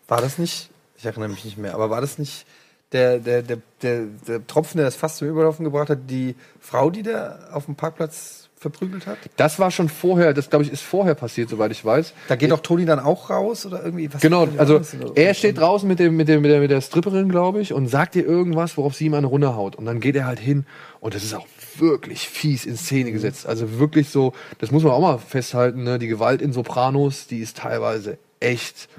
[0.07, 0.69] War das nicht?
[0.97, 2.45] Ich erinnere mich nicht mehr, aber war das nicht
[2.91, 6.89] der, der, der, der, der Tropfen, der das fast zum Überlaufen gebracht hat, die Frau,
[6.89, 9.17] die der auf dem Parkplatz verprügelt hat?
[9.37, 12.13] Das war schon vorher, das glaube ich ist vorher passiert, soweit ich weiß.
[12.27, 14.13] Da geht doch Toni dann auch raus oder irgendwie?
[14.13, 14.79] Was Genau, also
[15.15, 17.87] er steht draußen mit, dem, mit, dem, mit, der, mit der Stripperin, glaube ich, und
[17.87, 19.75] sagt ihr irgendwas, worauf sie ihm eine runterhaut.
[19.75, 20.65] Und dann geht er halt hin
[21.00, 21.47] und das ist auch
[21.77, 23.47] wirklich fies in Szene gesetzt.
[23.47, 25.97] Also wirklich so, das muss man auch mal festhalten, ne?
[25.97, 28.89] die Gewalt in Sopranos, die ist teilweise echt,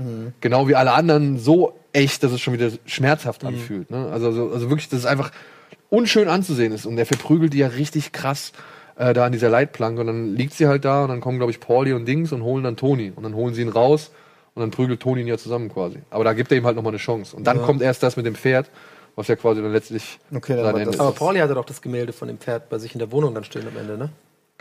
[0.40, 3.90] genau wie alle anderen, so echt, dass es schon wieder schmerzhaft anfühlt.
[3.90, 4.08] Ne?
[4.10, 5.30] Also, also, also wirklich, dass es einfach
[5.88, 6.86] unschön anzusehen ist.
[6.86, 8.52] Und der verprügelt die ja richtig krass
[9.02, 10.00] äh, da an dieser Leitplanke.
[10.00, 12.42] Und dann liegt sie halt da und dann kommen, glaube ich, Pauli und Dings und
[12.42, 13.12] holen dann Toni.
[13.14, 14.10] Und dann holen sie ihn raus
[14.54, 15.98] und dann prügelt Toni ihn ja zusammen quasi.
[16.10, 17.36] Aber da gibt er ihm halt nochmal eine Chance.
[17.36, 18.70] Und dann kommt erst das mit dem Pferd,
[19.16, 21.00] was ja quasi dann letztlich Okay, dann sein Ende das- ist.
[21.00, 23.44] Aber Pauli hatte doch das Gemälde von dem Pferd bei sich in der Wohnung dann
[23.44, 24.08] stehen am Ende, ne?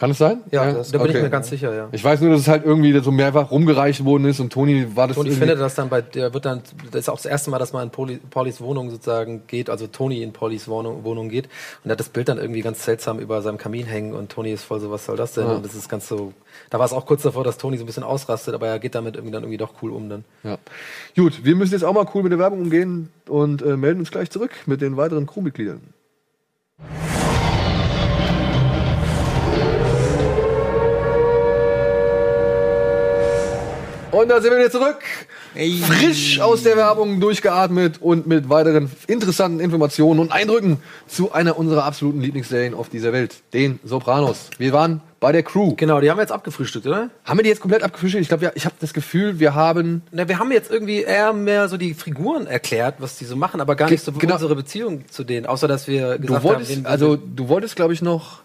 [0.02, 0.42] Kann es sein?
[0.50, 1.22] Ja, das, da bin ich Okay.
[1.26, 1.88] mir ganz sicher, ja.
[1.92, 5.08] Ich weiß nur, dass es halt irgendwie so mehrfach rumgereicht worden ist und Toni war
[5.08, 7.52] das Und ich finde, dass dann bei, der wird dann, das ist auch das erste
[7.52, 11.30] Mal, dass man in Pauli, Paulis Wohnung sozusagen geht, also Toni in Paulis Wohnung, Wohnung
[11.30, 11.50] geht.
[11.84, 14.52] Und er hat das Bild dann irgendwie ganz seltsam über seinem Kamin hängen und Toni
[14.52, 15.46] ist voll so, was soll das denn?
[15.46, 15.54] Ja.
[15.58, 16.34] Und das ist ganz so,
[16.72, 18.96] da war es auch kurz davor, dass Toni so ein bisschen ausrastet, aber er geht
[18.96, 20.24] damit irgendwie dann irgendwie doch cool um dann.
[20.44, 20.58] Ja.
[21.16, 24.10] Gut, wir müssen jetzt auch mal cool mit der Werbung umgehen und äh, melden uns
[24.10, 25.82] gleich zurück mit den weiteren Crewmitgliedern.
[34.12, 35.00] Und da sind wir wieder zurück.
[35.88, 41.86] Frisch aus der Werbung durchgeatmet und mit weiteren interessanten Informationen und Eindrücken zu einer unserer
[41.86, 44.50] absoluten Lieblingsserien auf dieser Welt, den Sopranos.
[44.58, 45.76] Wir waren bei der Crew.
[45.78, 47.10] Genau, die haben wir jetzt abgefrühstückt, oder?
[47.24, 48.22] Haben wir die jetzt komplett abgefrühstückt?
[48.22, 51.32] Ich glaube, ja, ich habe das Gefühl, wir haben Na, wir haben jetzt irgendwie eher
[51.32, 54.34] mehr so die Figuren erklärt, was die so machen, aber gar nicht so genau.
[54.34, 57.94] unsere Beziehung zu denen, außer dass wir Du gesagt wolltest, haben, also du wolltest, glaube
[57.94, 58.42] ich, noch.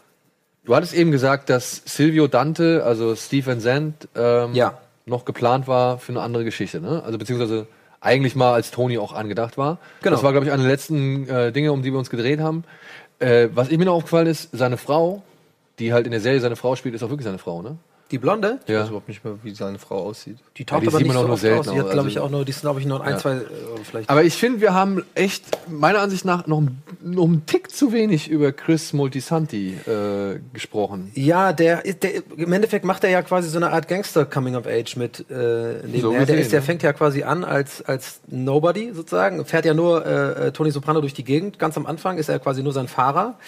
[0.65, 4.79] Du hattest eben gesagt, dass Silvio Dante, also Stephen Sand, ähm, Ja.
[5.07, 7.03] Noch geplant war für eine andere Geschichte, ne?
[7.05, 7.69] Also beziehungsweise
[8.01, 9.79] eigentlich mal als Tony auch angedacht war.
[10.03, 10.14] Genau.
[10.14, 12.64] Das war, glaube ich, eine der letzten äh, Dinge, um die wir uns gedreht haben.
[13.21, 15.23] Äh, was ich mir noch aufgefallen ist, seine Frau,
[15.79, 17.77] die halt in der Serie seine Frau spielt, ist auch wirklich seine Frau, ne?
[18.11, 20.38] Die Blonde, Ich weiß überhaupt nicht mehr, wie seine Frau aussieht.
[20.57, 21.51] die taucht die aber sieht nicht so nur oft aus.
[21.51, 23.19] Die hat, auch, glaube also- ich, auch nur, die sind, glaube ich, nur ein, Ja.
[23.19, 23.40] zwei, äh,
[23.83, 24.09] vielleicht.
[24.09, 27.92] Aber ich finde, wir haben echt, meiner Ansicht nach, noch, ein- noch einen Tick zu
[27.92, 31.11] wenig über Chris Moltisanti äh, gesprochen.
[31.14, 34.66] Ja, der, der im Endeffekt macht er ja quasi so eine Art Gangster Coming of
[34.66, 35.33] Age mit äh,
[35.83, 36.01] nebenher.
[36.01, 39.75] So der, gesehen, ist, der fängt ja quasi an als als Nobody sozusagen, fährt ja
[39.75, 41.59] nur äh, äh, Tony Soprano durch die Gegend.
[41.59, 43.38] Ganz am Anfang ist er quasi nur sein Fahrer.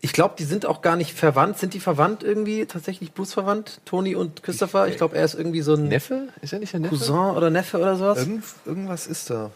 [0.00, 1.58] Ich glaube, die sind auch gar nicht verwandt.
[1.58, 3.80] Sind die verwandt irgendwie tatsächlich blutsverwandt?
[3.86, 4.88] Tony und Christopher?
[4.88, 6.28] Ich glaube, er ist irgendwie so ein Neffe?
[6.42, 6.96] Ist er nicht der Neffe?
[6.96, 8.18] Cousin oder Neffe oder sowas.
[8.18, 9.50] Irgend, irgendwas ist da.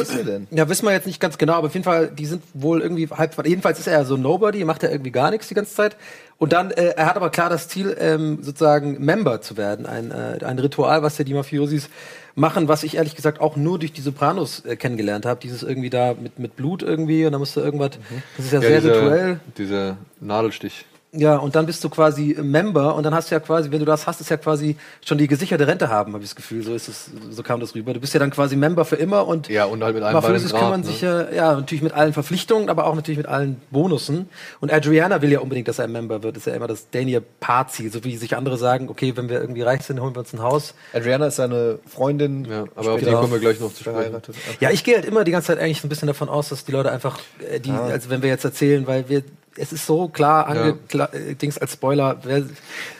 [0.00, 0.46] ist er denn?
[0.50, 3.08] Ja, wissen wir jetzt nicht ganz genau, aber auf jeden Fall, die sind wohl irgendwie
[3.08, 3.34] halb.
[3.46, 5.96] Jedenfalls ist er ja so Nobody, macht er irgendwie gar nichts die ganze Zeit.
[6.38, 9.86] Und dann, äh, er hat aber klar das Ziel, ähm, sozusagen Member zu werden.
[9.86, 11.88] Ein, äh, ein Ritual, was ja die Mafiosis
[12.34, 15.40] machen, was ich ehrlich gesagt auch nur durch die Sopranos äh, kennengelernt habe.
[15.40, 17.92] Dieses irgendwie da mit, mit Blut irgendwie und da musst du irgendwas.
[18.36, 19.40] Das ist ja, sehr dieser, rituell.
[19.56, 20.84] Dieser Nadelstich.
[21.16, 23.84] Ja, und dann bist du quasi Member und dann hast du ja quasi, wenn du
[23.84, 26.62] das hast, ist ja quasi schon die gesicherte Rente haben, habe ich das Gefühl.
[26.64, 27.94] So ist es, so kam das rüber.
[27.94, 30.22] Du bist ja dann quasi Member für immer und Ja, und halt mit Bein im
[30.22, 31.28] kümmern Grab, sich ne?
[31.30, 34.28] ja, ja, natürlich mit allen Verpflichtungen, aber auch natürlich mit allen Bonussen.
[34.60, 36.36] Und Adriana will ja unbedingt, dass er ein Member wird.
[36.36, 39.40] Das ist ja immer das Daniel Parzi, so wie sich andere sagen, okay, wenn wir
[39.40, 40.74] irgendwie reich sind, holen wir uns ein Haus.
[40.92, 42.44] Adriana ist seine Freundin.
[42.44, 43.98] Ja, aber auf die kommen wir gleich noch zu sprechen.
[43.98, 44.34] verheiratet.
[44.60, 46.64] Ja, ich gehe halt immer die ganze Zeit eigentlich so ein bisschen davon aus, dass
[46.64, 49.22] die Leute einfach, äh, die, also wenn wir jetzt erzählen, weil wir,
[49.56, 52.18] es ist so klar angedings als Spoiler,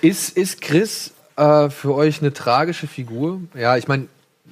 [0.01, 3.41] Ist, ist Chris äh, für euch eine tragische Figur?
[3.55, 4.09] Ja, ich meine,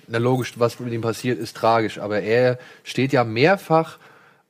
[0.08, 3.98] na logisch, was mit ihm passiert, ist tragisch, aber er steht ja mehrfach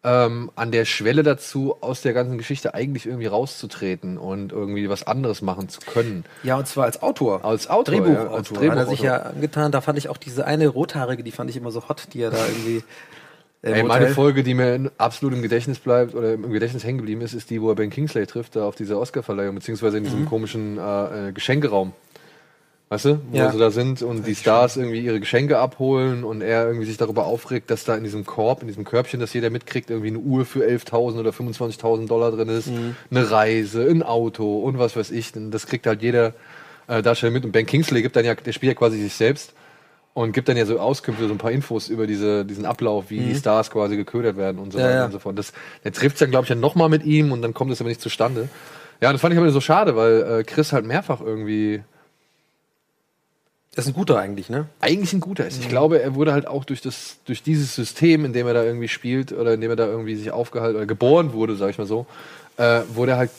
[0.04, 5.06] ähm, an der Schwelle dazu, aus der ganzen Geschichte eigentlich irgendwie rauszutreten und irgendwie was
[5.06, 6.24] anderes machen zu können.
[6.42, 7.44] Ja, und zwar als Autor.
[7.44, 8.24] Als Autor, Drehbuchautor.
[8.24, 9.04] ja, als Hat er sich Drehbuchautor.
[9.04, 9.70] ja angetan.
[9.70, 12.30] Da fand ich auch diese eine rothaarige, die fand ich immer so hot, die er
[12.30, 12.82] da irgendwie.
[13.64, 17.32] Ey, meine Folge, die mir absolut im Gedächtnis bleibt oder im Gedächtnis hängen geblieben ist,
[17.32, 20.78] ist die, wo er Ben Kingsley trifft, da auf dieser Oscarverleihung, beziehungsweise in diesem komischen
[20.78, 21.92] äh, äh, Geschenkeraum.
[22.88, 23.50] Weißt du, wo Ja.
[23.52, 27.24] sie da sind und die Stars irgendwie ihre Geschenke abholen und er irgendwie sich darüber
[27.24, 30.44] aufregt, dass da in diesem Korb, in diesem Körbchen, das jeder mitkriegt, irgendwie eine Uhr
[30.44, 32.68] für 11.000 oder 25.000 Dollar drin ist,
[33.10, 35.32] eine Reise, ein Auto und was weiß ich.
[35.32, 36.34] Das kriegt halt jeder
[36.88, 37.44] äh, Darsteller mit.
[37.46, 39.54] Und Ben Kingsley gibt dann ja, der spielt ja quasi sich selbst
[40.14, 43.20] und gibt dann ja so Auskünfte, so ein paar Infos über diese, diesen Ablauf, wie
[43.20, 45.04] die Stars quasi geködert werden und so weiter ja.
[45.06, 45.38] und so fort.
[45.38, 45.52] Das,
[45.84, 48.00] der trifft dann, glaube ich, ja nochmal mit ihm und dann kommt es aber nicht
[48.00, 48.48] zustande.
[49.00, 51.82] Ja, und das fand ich aber so schade, weil äh, Chris halt mehrfach irgendwie
[53.74, 54.66] Das ist ein guter eigentlich, ne?
[54.80, 55.60] eigentlich ein guter ist.
[55.60, 58.62] Ich glaube, er wurde halt auch durch das, durch dieses System, in dem er da
[58.62, 61.78] irgendwie spielt oder in dem er da irgendwie sich aufgehalten oder geboren wurde, sag ich
[61.78, 62.06] mal so,
[62.58, 63.30] äh, wurde er halt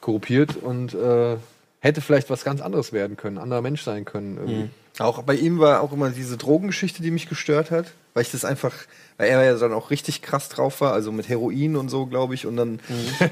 [0.00, 1.36] korruptiert und äh,
[1.82, 4.36] hätte vielleicht was ganz anderes werden können, anderer Mensch sein können.
[4.38, 4.70] Irgendwie.
[4.98, 8.44] Auch bei ihm war auch immer diese Drogengeschichte, die mich gestört hat, weil ich das
[8.44, 8.72] einfach,
[9.18, 12.34] weil er ja dann auch richtig krass drauf war, also mit Heroin und so, glaube
[12.34, 12.46] ich.
[12.46, 12.80] Und dann,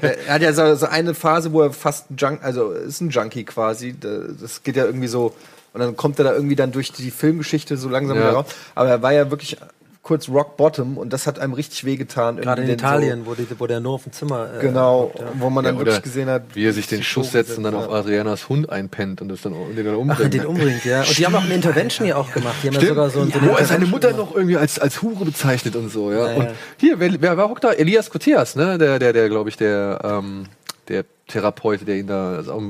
[0.01, 2.99] er, er hat ja so, so eine Phase, wo er fast ein Junk, also ist
[3.01, 3.95] ein Junkie quasi.
[3.99, 5.33] Da- Das geht ja irgendwie so,
[5.73, 8.23] und dann kommt er da irgendwie dann durch die Filmgeschichte so langsam Ja.
[8.23, 8.45] wieder raus.
[8.75, 9.55] Aber er war ja wirklich
[10.03, 12.37] kurz Rock Bottom und das hat einem richtig wehgetan.
[12.37, 14.49] Gerade in Italien, wo, die, wo der nur auf dem Zimmer.
[14.53, 15.25] So, äh, genau, ja.
[15.35, 17.73] wo man dann Ja, wirklich gesehen hat, Wie er sich den Schuss setzt und dann
[17.75, 17.81] ja.
[17.85, 20.33] auf Adrianas Hund einpennt und das dann und den dann Ach, umbringt.
[20.33, 21.01] den umbringt, ja.
[21.01, 22.55] Und die haben auch eine Intervention hier auch gemacht.
[22.63, 22.89] Die haben ja Stimmt.
[22.95, 24.29] sogar so, ein- so eine Wo er seine Mutter gemacht.
[24.31, 26.31] noch irgendwie als, als Hure bezeichnet und so, ja.
[26.31, 26.51] Ja, und ja.
[26.77, 27.71] hier, wer, wer war hockt da?
[27.71, 28.79] Elias Kotias, ne?
[28.79, 30.45] Der, der, der, glaube ich, der, ähm,
[30.87, 32.61] der Therapeut, der ihn da, also, auch,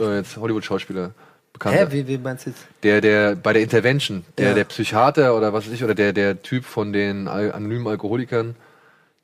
[0.00, 1.10] äh, jetzt Hollywood-Schauspieler
[1.52, 2.62] bekannt Hä, wie, wie meinst du jetzt?
[2.82, 4.54] Der, der, bei der Intervention, der, Ja.
[4.54, 8.56] der Psychiater oder was weiß ich, oder der, der Typ von den Al anonymen Alkoholikern,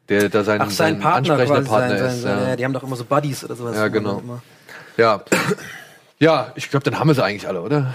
[0.09, 2.23] der da sein, Ach, sein Partner ansprechender Partner sein, sein, ist.
[2.23, 2.49] sein, ja.
[2.51, 2.57] ja.
[2.57, 3.77] Die haben doch immer so Buddies oder sowas.
[3.77, 4.23] Ja, genau.
[4.97, 5.23] Ja.
[6.19, 7.95] Ja, ich glaube, dann haben wir sie eigentlich alle, oder?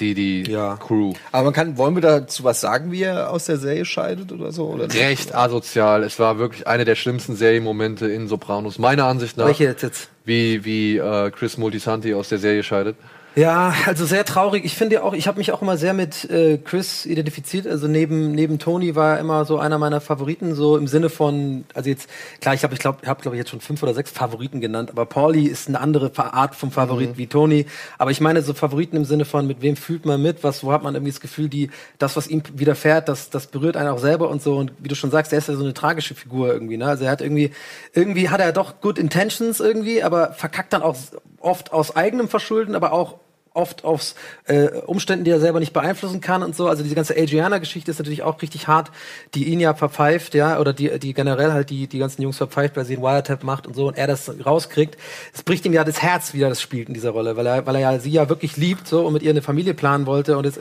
[0.00, 0.76] Die, die Ja.
[0.76, 1.12] Crew.
[1.32, 4.52] Aber man kann, wollen wir dazu was sagen, wie er aus der Serie scheidet oder
[4.52, 4.66] so?
[4.68, 4.92] Oder?
[4.94, 6.04] Recht asozial.
[6.04, 9.46] Es war wirklich einer der schlimmsten Serienmomente in Sopranos, meiner Ansicht nach.
[9.46, 9.82] Welche jetzt?
[9.82, 10.10] jetzt?
[10.24, 12.96] Wie, wie äh, Chris Multisanti aus der Serie scheidet.
[13.38, 14.64] Ja, also sehr traurig.
[14.64, 17.68] Ich finde ja auch, ich habe mich auch immer sehr mit äh, Chris identifiziert.
[17.68, 21.64] Also neben neben Tony war er immer so einer meiner Favoriten, so im Sinne von,
[21.72, 24.10] also jetzt klar, ich habe ich glaube, habe glaube ich jetzt schon fünf oder sechs
[24.10, 27.66] Favoriten genannt, aber Pauli ist eine andere Art vom Favorit wie Tony.
[27.96, 30.72] Aber ich meine so Favoriten im Sinne von, mit wem fühlt man mit, was, wo
[30.72, 34.00] hat man irgendwie das Gefühl, die das was ihm widerfährt, das das berührt einen auch
[34.00, 34.56] selber und so.
[34.56, 36.76] Und wie du schon sagst, er ist ja so eine tragische Figur irgendwie.
[36.76, 36.86] Ne?
[36.86, 37.52] Also er hat irgendwie
[37.92, 40.96] irgendwie hat er doch good intentions irgendwie, aber verkackt dann auch
[41.38, 43.14] oft aus eigenem Verschulden, aber auch
[43.58, 44.14] oft aus
[44.46, 46.68] äh, Umständen, die er selber nicht beeinflussen kann und so.
[46.68, 48.90] Also diese ganze Adriana-Geschichte ist natürlich auch richtig hart,
[49.34, 52.76] die ihn ja verpfeift, ja, oder die, die generell halt die, die ganzen Jungs verpfeift,
[52.76, 54.96] weil sie einen Wiretap macht und so und er das rauskriegt.
[55.34, 57.66] Es bricht ihm ja das Herz, wie er das spielt in dieser Rolle, weil er,
[57.66, 60.38] weil er ja sie ja wirklich liebt so und mit ihr eine Familie planen wollte
[60.38, 60.60] und jetzt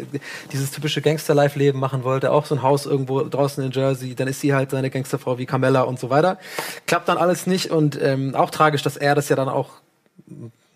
[0.51, 4.41] dieses typische Gangster-Life-Leben machen wollte, auch so ein Haus irgendwo draußen in Jersey, dann ist
[4.41, 6.39] sie halt seine Gangsterfrau wie Carmella und so weiter.
[6.87, 9.69] Klappt dann alles nicht und ähm, auch tragisch, dass er das ja dann auch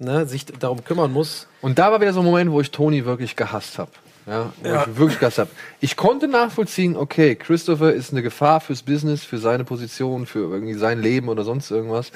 [0.01, 1.47] ne, sich darum kümmern muss.
[1.61, 3.91] Und da war wieder so ein Moment, wo ich Tony wirklich gehasst habe.
[4.27, 5.49] Ja, wo ich wirklich gehasst habe.
[5.79, 10.73] Ich konnte nachvollziehen, okay, Christopher ist eine Gefahr fürs Business, für seine Position, für irgendwie
[10.73, 12.11] sein Leben oder sonst irgendwas.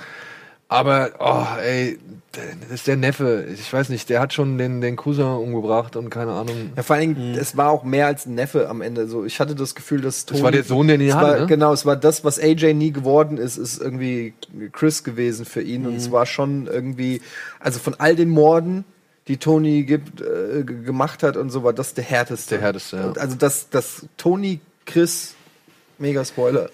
[0.67, 1.99] Aber, oh, ey,
[2.31, 3.45] das ist der Neffe.
[3.53, 6.71] Ich weiß nicht, der hat schon den, den Cousin umgebracht und keine Ahnung.
[6.75, 9.07] Ja, vor allen Dingen, es war auch mehr als ein Neffe am Ende.
[9.07, 10.41] So, ich hatte das Gefühl, dass Tony.
[10.43, 11.45] war der Sohn, den ihn hatte, war, ne?
[11.45, 14.33] Genau, es war das, was AJ nie geworden ist, ist irgendwie
[14.71, 15.85] Chris gewesen für ihn.
[15.85, 17.21] Und es war schon irgendwie,
[17.59, 18.85] also von all den Morden,
[19.27, 22.55] die Tony gibt, äh, gemacht hat und so, war das der härteste.
[22.55, 23.05] Der härteste, ja.
[23.05, 25.35] Und Also, dass, dass Tony Chris
[25.99, 26.69] mega Spoiler,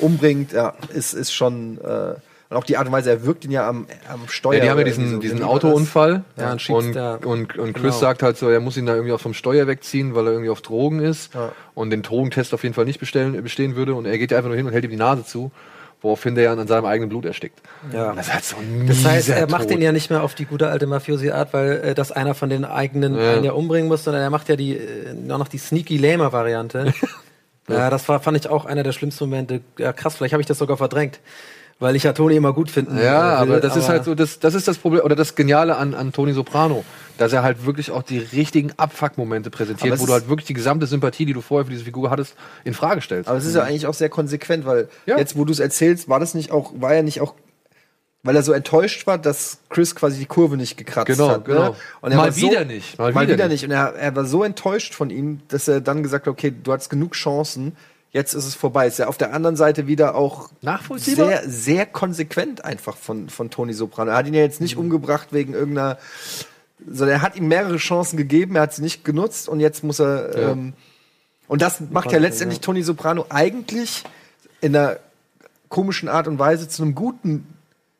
[0.00, 1.78] umbringt, ja, ist, ist schon.
[1.78, 2.14] Äh,
[2.50, 4.54] und auch die Art und Weise, er wirkt ihn ja am, am Steuer.
[4.54, 5.18] Ja, die haben ja diesen, so.
[5.18, 7.90] diesen Autounfall Ja, und und, und, und Chris Genau.
[7.98, 10.50] sagt halt so, er muss ihn da irgendwie auch vom Steuer wegziehen, weil er irgendwie
[10.50, 11.52] auf Drogen ist Ja.
[11.74, 14.48] und den Drogentest auf jeden Fall nicht bestellen, bestehen würde und er geht ja einfach
[14.48, 15.50] nur hin und hält ihm die Nase zu,
[16.00, 17.60] woraufhin der an seinem eigenen Blut erstickt.
[17.92, 18.10] Ja.
[18.10, 19.70] Und das ist halt so ein Das heißt, er macht Tod.
[19.72, 22.64] den ja nicht mehr auf die gute alte Mafiosi-Art, weil äh, das einer von den
[22.64, 23.32] eigenen Ja.
[23.32, 26.32] einen ja umbringen muss, sondern er macht ja die äh, nur noch die sneaky lamer
[26.32, 26.94] Variante.
[27.68, 29.60] ja, das war fand ich auch einer der schlimmsten Momente.
[29.76, 31.20] Ja, krass, vielleicht habe ich das sogar verdrängt,
[31.80, 33.02] weil ich ja Toni immer gut finden Ja,
[33.46, 35.94] will, aber das ist halt so, das, das ist das Problem, oder das Geniale an,
[35.94, 36.84] an Tony Soprano,
[37.18, 40.54] dass er halt wirklich auch die richtigen Abfuck-Momente Aber präsentiert, wo du halt wirklich die
[40.54, 43.28] gesamte Sympathie, die du vorher für diese Figur hattest, in Frage stellst.
[43.28, 45.18] Aber es ist ja eigentlich auch sehr konsequent, weil Ja.
[45.18, 47.34] jetzt, wo du es erzählst, war das nicht auch, war ja nicht auch,
[48.24, 51.44] weil er so enttäuscht war, dass Chris quasi die Kurve nicht gekratzt Genau, hat.
[51.44, 51.70] genau.
[51.70, 51.74] Ne?
[52.00, 53.64] Und er Mal war so, wieder nicht, Mal, wieder, nicht.
[53.64, 56.72] Und er, er war so enttäuscht von ihm, dass er dann gesagt hat, okay, du
[56.72, 57.76] hattest genug Chancen,
[58.12, 58.86] jetzt ist es vorbei.
[58.86, 61.28] Ist ja auf der anderen Seite wieder auch Nachvollziehbar?
[61.28, 64.10] sehr, sehr konsequent einfach von, von Tony Soprano.
[64.12, 64.82] Er hat ihn ja jetzt nicht Mhm.
[64.82, 65.98] umgebracht wegen irgendeiner,
[66.86, 69.98] sondern er hat ihm mehrere Chancen gegeben, er hat sie nicht genutzt und jetzt muss
[70.00, 70.50] er, Ja.
[70.52, 70.72] ähm,
[71.48, 74.04] und das macht ja letztendlich Tony Soprano eigentlich
[74.60, 74.98] in einer
[75.68, 77.46] komischen Art und Weise zu einem guten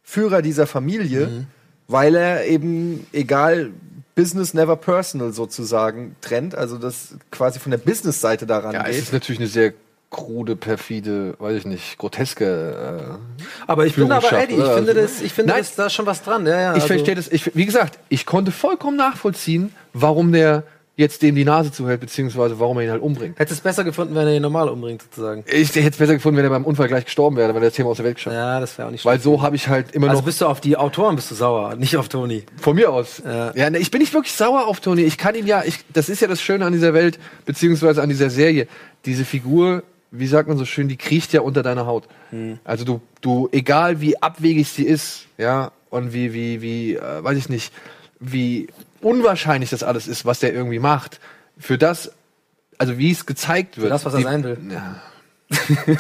[0.05, 1.47] Führer dieser Familie, Mhm.
[1.87, 3.71] weil er eben, egal,
[4.15, 9.03] Business never personal sozusagen trennt, also das quasi von der Business-Seite daran ja, es geht.
[9.05, 9.75] ist natürlich eine sehr
[10.11, 13.19] krude, perfide, weiß ich nicht, groteske.
[13.67, 14.75] Aber ich bin aber Eddie, ich oder?
[14.77, 15.61] finde das, ich finde Nein.
[15.61, 16.47] das, da ist schon was dran.
[16.47, 17.29] Ja, ja, Äh, ich also- verstehe das.
[17.29, 20.65] Ich, wie gesagt, ich konnte vollkommen nachvollziehen, warum der
[20.97, 23.39] jetzt dem die Nase zuhält, beziehungsweise warum er ihn halt umbringt.
[23.39, 25.45] Hätte es besser gefunden, wenn er ihn normal umbringt, sozusagen.
[25.47, 27.75] Ich hätte es besser gefunden, wenn er beim Unfall gleich gestorben wäre, weil er das
[27.75, 28.35] Thema aus der Welt geschafft.
[28.35, 30.47] Ja, das wäre auch nicht Weil so habe ich halt immer Also noch bist du
[30.47, 32.43] auf die Autoren bist du sauer, nicht auf Toni.
[32.61, 33.23] Von mir aus.
[33.25, 33.53] Ja.
[33.55, 35.03] Ja, ne, ich bin nicht wirklich sauer auf Tony.
[35.03, 38.09] Ich kann ihn ja, ich, das ist ja das Schöne an dieser Welt, beziehungsweise an
[38.09, 38.67] dieser Serie.
[39.05, 42.09] Diese Figur, wie sagt man so schön, die kriecht ja unter deiner Haut.
[42.65, 47.37] Also du, du, egal wie abwegig sie ist, ja, und wie, wie, wie, äh, weiß
[47.39, 47.73] ich nicht,
[48.21, 48.69] wie
[49.01, 51.21] unwahrscheinlich das alles ist, was der irgendwie macht.
[51.59, 52.13] Für das,
[52.79, 53.91] also wie es gezeigt wird.
[53.91, 54.59] das, was er die- sein will.
[54.71, 55.01] Ja.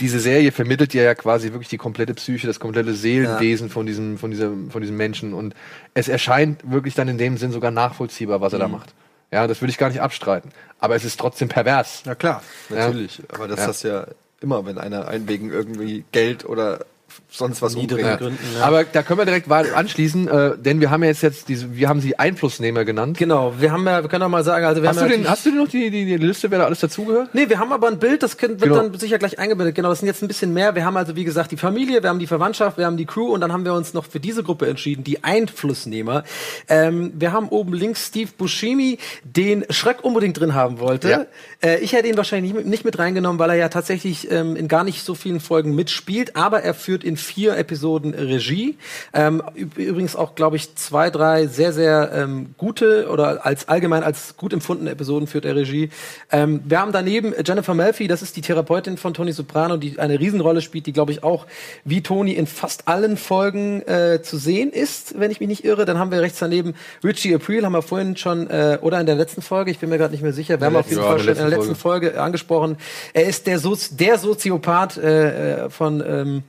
[0.00, 4.18] diese Serie vermittelt dir ja quasi wirklich die komplette Psyche, das komplette Seelenwesen von diesem,
[4.18, 5.32] von diesem, von diesem Menschen.
[5.32, 5.54] Und
[5.94, 8.62] es erscheint wirklich dann in dem Sinn sogar nachvollziehbar, was er Mhm.
[8.62, 8.94] da macht.
[9.30, 10.50] Ja, das würde ich gar nicht abstreiten.
[10.78, 12.02] Aber es ist trotzdem pervers.
[12.04, 12.76] Na klar, Ja.
[12.86, 13.22] natürlich.
[13.32, 13.66] Aber das Ja.
[13.66, 14.06] hast du ja
[14.40, 16.84] immer, wenn einer einen wegen irgendwie Geld oder
[17.30, 18.18] sonst was Niedrigen umbringt.
[18.38, 18.64] Gründen, ja.
[18.64, 21.88] Aber da können wir direkt anschließen, äh, denn wir haben ja jetzt, jetzt diese, wir
[21.88, 23.18] haben sie Einflussnehmer genannt.
[23.18, 25.20] Genau, wir haben ja, wir können auch mal sagen, also wir Hast haben du, ja
[25.20, 27.34] den, hast du denn noch die, die, die Liste, wer da alles dazugehört?
[27.34, 28.82] Nee, wir haben aber ein Bild, das können, wird Genau.
[28.88, 29.74] dann sicher gleich eingebettet.
[29.74, 30.74] Genau, das sind jetzt ein bisschen mehr.
[30.74, 33.32] Wir haben also, wie gesagt, die Familie, wir haben die Verwandtschaft, wir haben die Crew
[33.32, 36.24] und dann haben wir uns noch für diese Gruppe entschieden, die Einflussnehmer.
[36.68, 41.10] Ähm, wir haben oben links Steve Buscemi, den Schröck unbedingt drin haben wollte.
[41.10, 41.26] Ja.
[41.62, 44.56] Äh, ich hätte ihn wahrscheinlich nicht mit, nicht mit reingenommen, weil er ja tatsächlich ähm,
[44.56, 48.76] in gar nicht so vielen Folgen mitspielt, aber er führt in vier Episoden Regie.
[49.14, 54.02] Ähm, üb- übrigens auch, glaube ich, zwei, drei sehr, sehr ähm, gute oder als allgemein
[54.02, 55.90] als gut empfundene Episoden führt er Regie.
[56.30, 60.18] Ähm, wir haben daneben Jennifer Melfi, das ist die Therapeutin von Tony Soprano, die eine
[60.18, 61.46] Riesenrolle spielt, die, glaube ich, auch
[61.84, 65.84] wie Tony in fast allen Folgen äh, zu sehen ist, wenn ich mich nicht irre.
[65.84, 69.14] Dann haben wir rechts daneben Richie April, haben wir vorhin schon, äh, oder in der
[69.14, 71.24] letzten Folge, ich bin mir gerade nicht mehr sicher, wir haben auf jeden Fall in
[71.24, 72.76] schon der in der letzten Folge angesprochen.
[73.12, 76.42] Er ist der, Sozi der Soziopath äh, äh, von ähm,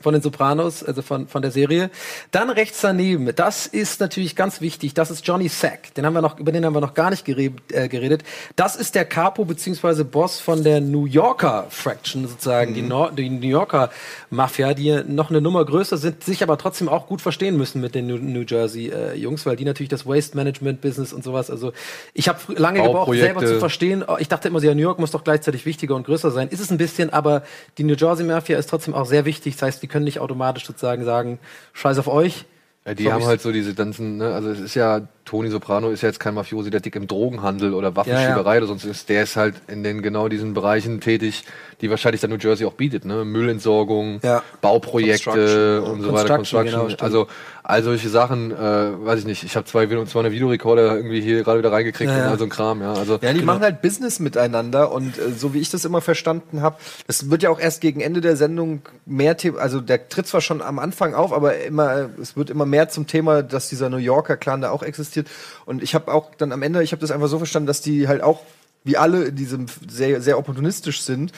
[0.00, 1.90] von den Sopranos, also von, von der Serie.
[2.30, 5.94] Dann rechts daneben, das ist natürlich ganz wichtig, das ist Johnny Sack.
[5.94, 7.60] Den haben wir noch, über den haben wir noch gar nicht geredet.
[7.72, 8.22] Äh, geredet.
[8.56, 13.28] Das ist der Capo beziehungsweise Boss von der New Yorker Fraction sozusagen, die, Nor die
[13.28, 13.90] New Yorker
[14.30, 17.94] Mafia, die noch eine Nummer größer sind, sich aber trotzdem auch gut verstehen müssen mit
[17.94, 21.50] den New, New Jersey äh, Jungs, weil die natürlich das Waste Management Business und sowas.
[21.50, 21.72] Also
[22.14, 24.04] ich habe lange gebraucht, selber zu verstehen.
[24.18, 26.48] Ich dachte immer, ja, New York muss doch gleichzeitig wichtiger und größer sein.
[26.48, 27.42] Ist es ein bisschen, aber
[27.78, 29.54] die New Jersey Mafia ist trotzdem auch sehr wichtig.
[29.54, 31.38] Das heißt, wir können nicht automatisch sozusagen sagen,
[31.72, 32.46] scheiß auf euch.
[32.86, 35.90] Ja, die So haben halt so diese ganzen, ne, also es ist ja, Tony Soprano
[35.90, 39.22] ist ja jetzt kein Mafiosi, der dick im Drogenhandel oder Waffenschieberei oder sonst ist, der
[39.22, 41.44] ist halt in den genau diesen Bereichen tätig,
[41.80, 43.24] die wahrscheinlich dann New Jersey auch bietet, ne?
[43.24, 44.42] Müllentsorgung, Ja.
[44.60, 47.28] Bauprojekte Construction, und so weiter, Construction, genau, also
[47.62, 51.44] all solche Sachen, äh, weiß ich nicht, ich habe zwei, Video- 200 Videorekorder irgendwie hier
[51.44, 52.24] gerade wieder reingekriegt Ja, ja.
[52.24, 52.92] und all so ein Kram, ja.
[52.94, 56.60] Also Ja, die machen halt Business miteinander und äh, so wie ich das immer verstanden
[56.60, 60.26] habe, das wird ja auch erst gegen Ende der Sendung mehr Thema, also der tritt
[60.26, 63.68] zwar schon am Anfang auf, aber immer äh, es wird immer mehr zum Thema, dass
[63.68, 65.19] dieser New Yorker Clan da auch existiert
[65.66, 68.08] und ich habe auch dann am Ende, ich habe das einfach so verstanden, dass die
[68.08, 68.40] halt auch
[68.82, 71.32] wie alle in diesem sehr, sehr opportunistisch sind.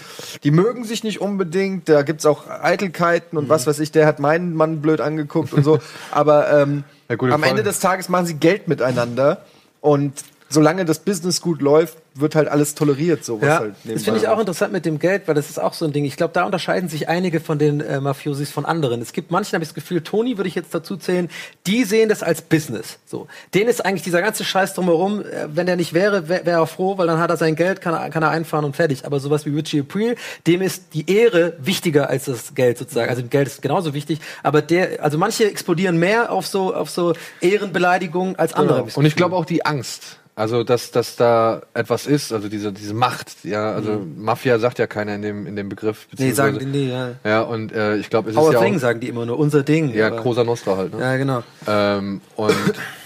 [0.44, 4.20] Die mögen sich nicht unbedingt, da gibt's auch Eitelkeiten und was weiß ich, der hat
[4.20, 5.80] meinen Mann blöd angeguckt und so.
[6.12, 7.42] Aber ähm, Ja, am.
[7.42, 9.44] Ende des Tages machen sie Geld miteinander
[9.80, 10.12] und
[10.52, 13.24] solange das Business gut läuft, wird halt alles toleriert.
[13.24, 15.58] So, was Ja, halt das finde ich auch interessant mit dem Geld, weil das ist
[15.58, 16.04] auch so ein Ding.
[16.04, 19.00] Ich glaube, da unterscheiden sich einige von den äh, Mafiosis von anderen.
[19.00, 21.28] Es gibt manchen, habe ich das Gefühl, Tony würde ich jetzt dazu zählen,
[21.66, 22.98] die sehen das als Business.
[23.06, 26.58] So, denen ist eigentlich dieser ganze Scheiß drumherum, äh, wenn der nicht wäre, wäre wär
[26.58, 29.06] er froh, weil dann hat er sein Geld, kann er, kann er einfahren und fertig.
[29.06, 33.08] Aber sowas wie Richie April, dem ist die Ehre wichtiger als das Geld sozusagen.
[33.08, 37.14] Also Geld ist genauso wichtig, aber der, also manche explodieren mehr auf so auf so
[37.40, 38.84] Ehrenbeleidigungen als andere.
[38.84, 40.18] das Und ich glaube auch die Angst.
[40.34, 44.86] Also, dass, dass da etwas ist, also diese, diese Macht, ja, also Mafia sagt ja
[44.86, 46.06] keiner in dem, in dem Begriff.
[46.10, 46.24] Mhm.
[46.24, 47.10] nee, sagen die, nee, ja.
[47.22, 49.38] Ja, und äh, ich glaube, es ist Our ja Thing auch, sagen die immer nur,
[49.38, 49.92] unser Ding.
[49.92, 51.00] ja, aber- Cosa Nostra halt, ne?
[51.02, 51.42] Ja, genau.
[51.66, 52.54] Ähm, und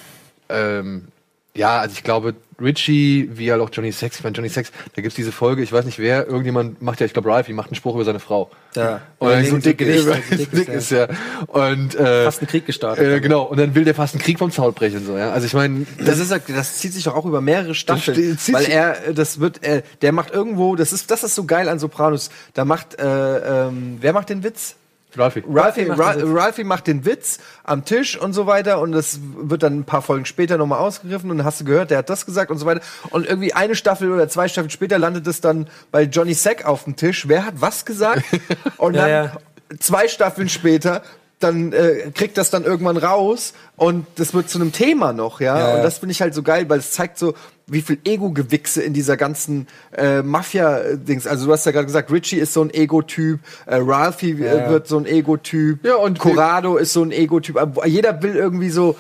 [0.49, 1.09] ähm,
[1.57, 5.03] ja, also ich glaube, Richie, wie halt auch Johnny Sex, ich meine, Johnny Sex, da
[5.03, 7.77] gibt's diese Folge, ich weiß nicht wer, irgendjemand macht ja, ich glaube, Ralphie macht einen
[7.77, 8.51] Spruch über seine Frau.
[8.75, 9.01] Ja.
[9.19, 11.09] Und Wegen so dick, ist, dick dick ist, ja.
[11.49, 13.05] Und äh, Fast einen Krieg gestartet.
[13.05, 15.33] äh, genau, und dann will der fast einen Krieg vom Zaun brechen, so, ja.
[15.33, 18.67] Also ich meine, Das ist, das zieht sich doch auch über mehrere Staffeln, zieht weil
[18.67, 21.79] er, äh, das wird, äh, der macht irgendwo, das ist, das ist so geil an
[21.79, 22.31] Sopranos.
[22.55, 24.77] Da macht, äh, ähm, wer macht den Witz?
[25.19, 25.43] Ralphie.
[25.49, 26.41] Ralphie, macht Ra den Witz.
[26.41, 30.03] Ralphie macht den Witz am Tisch und so weiter und das wird dann ein paar
[30.03, 32.67] Folgen später nochmal ausgegriffen und dann hast du gehört, der hat das gesagt und so
[32.67, 36.65] weiter und irgendwie eine Staffel oder zwei Staffeln später landet es dann bei Johnny Sack
[36.65, 37.29] auf dem Tisch.
[37.29, 38.23] Wer hat was gesagt?
[38.77, 39.77] Und Ja, dann ja.
[39.79, 41.03] zwei Staffeln später
[41.39, 45.59] dann äh, kriegt das dann irgendwann raus und das wird zu einem Thema noch, ja.
[45.59, 45.77] Ja, ja.
[45.77, 47.35] Und das finde ich halt so geil, weil es zeigt so,
[47.67, 51.27] wie viel Ego-Gewichse in dieser ganzen äh, Mafia-Dings.
[51.27, 54.71] Also du hast ja gerade gesagt, Richie ist so ein Ego-Typ, äh, Ralphie Ja.
[54.71, 57.59] wird so ein Ego-Typ, Ja, und- Corrado ist so ein Ego-Typ.
[57.85, 58.97] Jeder will irgendwie so,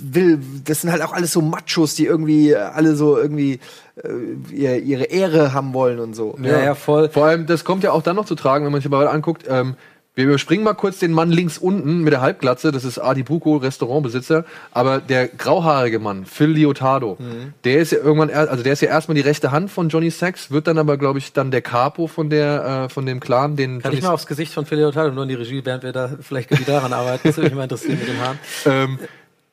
[0.00, 3.58] will, das sind halt auch alles so Machos, die irgendwie äh, alle so irgendwie
[4.02, 6.36] äh, ihr- ihre Ehre haben wollen und so.
[6.40, 7.08] Ja, ja, voll.
[7.10, 9.44] Vor allem, das kommt ja auch dann noch zu tragen, wenn man sich aber anguckt.
[9.48, 9.74] Ähm,
[10.16, 12.72] wir überspringen mal kurz den Mann links unten mit der Halbglatze.
[12.72, 14.46] Das ist Adi Buko, Restaurantbesitzer.
[14.72, 17.52] Aber der grauhaarige Mann, Phil Liotardo, Mhm.
[17.64, 20.10] der ist ja irgendwann, er- also der ist ja erstmal die rechte Hand von Johnny
[20.10, 23.56] Sachs, wird dann aber, glaube ich, dann der Capo von der, äh, von dem Clan,
[23.56, 25.60] den Kann Johnny ich mal aufs Gesicht von Philly Hotel und nur in die Regie,
[25.64, 27.20] während wir da vielleicht daran arbeiten.
[27.28, 28.38] Das würde mich mal interessieren mit dem Haaren.
[28.64, 28.98] ähm,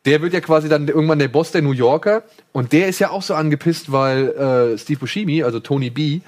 [0.06, 2.24] der wird ja quasi dann irgendwann der Boss der New Yorker
[2.54, 4.30] und der ist ja auch so angepisst, weil
[4.74, 6.22] äh, Steve Buscemi, also Tony B,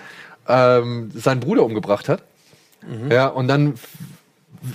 [0.48, 2.22] ähm, seinen Bruder umgebracht hat.
[3.10, 3.74] Ja, und dann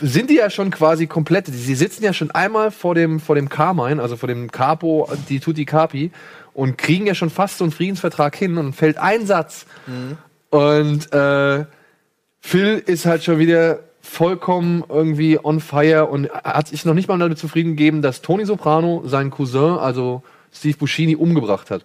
[0.03, 3.48] sind die ja schon quasi komplett, sie sitzen ja schon einmal vor dem, vor dem
[3.48, 6.11] Carmine, also vor dem Capo, die Tutti Capi,
[6.53, 9.66] und kriegen ja schon fast so einen Friedensvertrag hin und fällt ein Satz.
[10.50, 11.64] Und äh,
[12.40, 17.18] Phil ist halt schon wieder vollkommen irgendwie on fire und hat sich noch nicht mal
[17.18, 20.22] damit zufrieden gegeben, dass Tony Soprano seinen Cousin, also
[20.53, 21.85] Steve Buscini, umgebracht hat.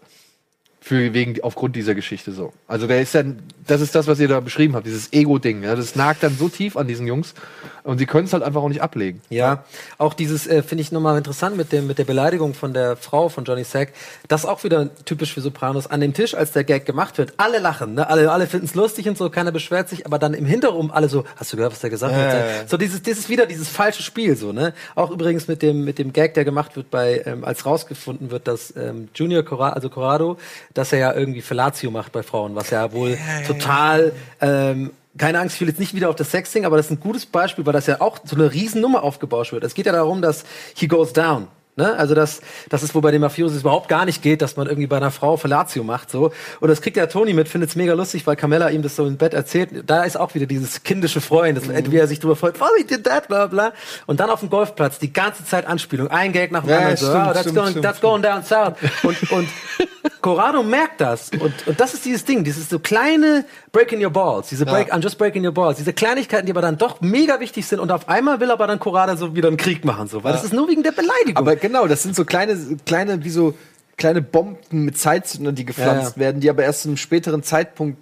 [0.87, 2.53] Für wegen, aufgrund dieser Geschichte so.
[2.67, 5.63] Also der ist dann, das ist das, was ihr da beschrieben habt, dieses Ego-Ding.
[5.63, 7.33] Ja, das nagt dann so tief an diesen Jungs
[7.81, 9.19] und sie können es halt einfach auch nicht ablegen.
[9.31, 9.63] Ja,
[9.97, 13.29] auch dieses äh, finde ich nochmal interessant mit dem mit der Beleidigung von der Frau
[13.29, 13.93] von Johnny Sack.
[14.27, 15.87] Das ist auch wieder typisch für Sopranos.
[15.87, 18.07] An dem Tisch, als der Gag gemacht wird, alle lachen, ne?
[18.07, 21.09] alle, alle finden es lustig und so, keiner beschwert sich, aber dann im Hintergrund alle
[21.09, 22.21] so, hast du gehört, was der gesagt hat?
[22.21, 22.67] ja, ja.
[22.67, 24.75] So dieses, dieses wieder dieses falsche Spiel so, ne?
[24.93, 28.47] Auch übrigens mit dem mit dem Gag, der gemacht wird bei, ähm, als rausgefunden wird,
[28.47, 30.37] dass ähm, Junior Corrado, also Corrado,
[30.75, 34.11] dass er ja irgendwie Fellatio macht bei Frauen, was ja wohl total
[34.41, 36.99] ähm, keine Angst, ich will jetzt nicht wieder auf das Sexting, aber das ist ein
[36.99, 39.63] gutes Beispiel, weil das ja auch so eine Riesennummer aufgebauscht wird.
[39.63, 40.43] Es geht ja darum, dass
[40.75, 41.47] he goes down.
[41.77, 41.93] Ne?
[41.97, 44.87] Also das, das ist, wo bei den Mafiosis überhaupt gar nicht geht, dass man irgendwie
[44.87, 46.09] bei einer Frau Fellatio macht.
[46.09, 46.31] so.
[46.61, 49.05] Und das kriegt ja Tony mit, findet es mega lustig, weil Carmella ihm das so
[49.05, 49.69] im Bett erzählt.
[49.85, 52.85] Da ist auch wieder dieses kindische Freuen, das, wie er sich drüber freut, oh, he
[52.85, 53.73] did that, bla bla.
[54.05, 56.97] Und dann auf dem Golfplatz die ganze Zeit Anspielung, ein Gag nach dem Ja, anderen.
[56.97, 58.73] so, stimmt, oh, that's, stimmt, going, stimmt, that's going down south.
[59.03, 59.49] Und, und
[60.21, 61.29] Corrado merkt das.
[61.31, 65.01] Und, und das ist dieses Ding, dieses so kleine Breaking Your Balls, diese Break, I'm
[65.01, 68.07] just breaking your balls, diese Kleinigkeiten, die aber dann doch mega wichtig sind und auf
[68.07, 70.67] einmal will aber dann Corrado so wieder einen Krieg machen, so, weil das ist nur
[70.69, 71.35] wegen der Beleidigung.
[71.35, 73.53] Aber genau, das sind so kleine, kleine, wie so
[73.97, 76.27] kleine Bomben mit Zeitzündern, die gepflanzt Ja, ja.
[76.27, 77.97] werden, die aber erst zu einem späteren Zeitpunkt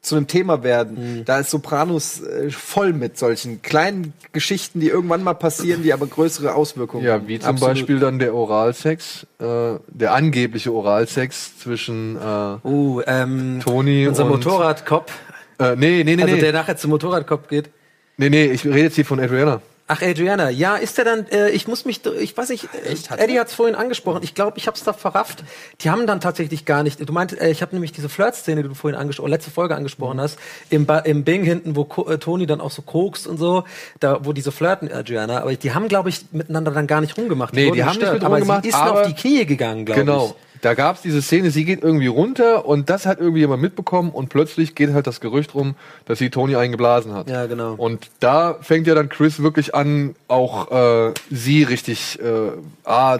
[0.00, 1.18] zu einem Thema werden.
[1.20, 1.24] Mhm.
[1.24, 6.08] Da ist Sopranos äh, voll mit solchen kleinen Geschichten, die irgendwann mal passieren, die aber
[6.08, 7.28] größere Auswirkungen Ja, haben.
[7.28, 7.74] wie zum Absolut.
[7.74, 9.44] Beispiel dann der Oralsex, äh,
[9.86, 15.12] der angebliche Oralsex zwischen äh, Uh, ähm, Tony unser und- Motorradkopf,
[15.60, 16.40] äh, nee, nee, nee, also nee.
[16.40, 17.70] der nachher zum Motorradkopf geht.
[18.16, 19.62] nee, nee, ich rede jetzt hier von Adriana.
[19.88, 23.10] Ach, Adriana, ja, ist der dann, äh, ich muss mich, ich weiß nicht, äh, Echt,
[23.10, 25.42] hat Eddie hat es vorhin angesprochen, ich glaube, ich habe es da verrafft.
[25.80, 28.68] Die haben dann tatsächlich gar nicht, du meintest, äh, ich habe nämlich diese Flirt-Szene, die
[28.68, 30.38] du vorhin angesprochen, letzte Folge angesprochen hast,
[30.70, 33.64] im, ba im Bing hinten, wo Ko äh, Toni dann auch so kokst und so,
[34.00, 37.52] da, wo diese flirten, Adriana, aber die haben, glaube ich, miteinander dann gar nicht rumgemacht.
[37.52, 39.44] Nee, wurden die haben nicht gestört, mit aber rumgemacht, sie ist aber- auf die Knie
[39.44, 40.26] gegangen, glaube Genau.
[40.38, 40.51] ich.
[40.62, 44.10] Da gab es diese Szene, sie geht irgendwie runter und das hat irgendwie jemand mitbekommen
[44.10, 45.74] und plötzlich geht halt das Gerücht rum,
[46.06, 47.28] dass sie Tony eingeblasen hat.
[47.28, 47.74] Ja, genau.
[47.74, 52.52] Und da fängt ja dann Chris wirklich an, auch äh, sie richtig äh,
[52.84, 53.18] ah,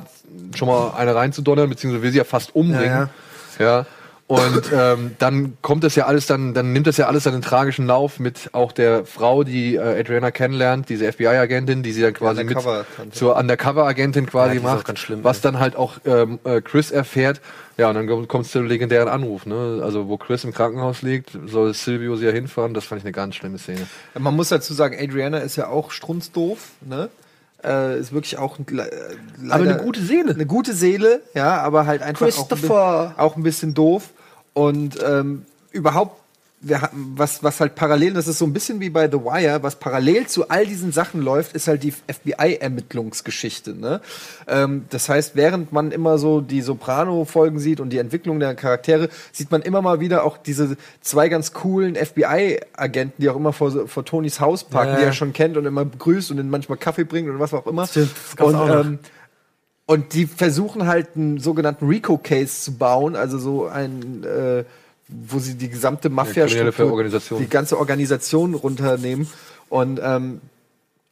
[0.55, 2.86] schon mal eine reinzudonnern, beziehungsweise will sie ja fast umbringen.
[2.86, 3.11] Ja,
[3.59, 3.78] ja.
[3.78, 3.86] Ja.
[4.27, 7.87] Und ähm, dann kommt das ja alles, dann, dann nimmt das ja alles einen tragischen
[7.87, 12.45] Lauf mit auch der Frau, die äh, Adriana kennenlernt, diese FBI-Agentin, die sie dann quasi
[12.45, 12.57] mit
[13.11, 17.41] zur Undercover-Agentin quasi Ja, macht, schlimm, was dann halt auch ähm, äh, Chris erfährt.
[17.77, 19.81] Ja, und dann kommt es zu dem legendären Anruf, ne?
[19.83, 22.75] Also wo Chris im Krankenhaus liegt, soll Silvio sie ja hinfahren.
[22.75, 23.87] Das fand ich eine ganz schlimme Szene.
[24.18, 27.09] Man muss dazu sagen, Adriana ist ja auch strunzdoof, ne?
[27.65, 28.85] Äh, ist wirklich auch ein, äh,
[29.41, 30.33] leider eine gute Seele.
[30.35, 33.15] Eine gute Seele, ja, aber halt einfach auch ein, Christopher.
[33.17, 34.11] bi- auch ein bisschen doof.
[34.53, 36.21] Und ähm, überhaupt,
[36.65, 39.77] wir was, was halt parallel, das ist so ein bisschen wie bei The Wire, was
[39.77, 43.75] parallel zu all diesen Sachen läuft, ist halt die FBI-Ermittlungsgeschichte.
[43.75, 44.01] Ne?
[44.47, 49.09] Ähm, das heißt, während man immer so die Soprano-Folgen sieht und die Entwicklung der Charaktere,
[49.33, 53.89] sieht man immer mal wieder auch diese zwei ganz coolen FBI-Agenten, die auch immer vor,
[53.89, 54.99] vor Tonys Haus parken, Ja.
[55.01, 57.67] die er schon kennt und immer begrüßt und ihm manchmal Kaffee bringt und was auch
[57.67, 57.87] immer.
[57.87, 58.85] Stimmt, das und, auch noch.
[58.85, 58.99] ähm,
[59.87, 64.65] und die versuchen halt einen sogenannten Rico-Case zu bauen, also so ein, äh,
[65.09, 67.40] wo sie die gesamte mafia Organisation.
[67.40, 69.28] die ganze Organisation runternehmen.
[69.68, 70.40] Und, ähm,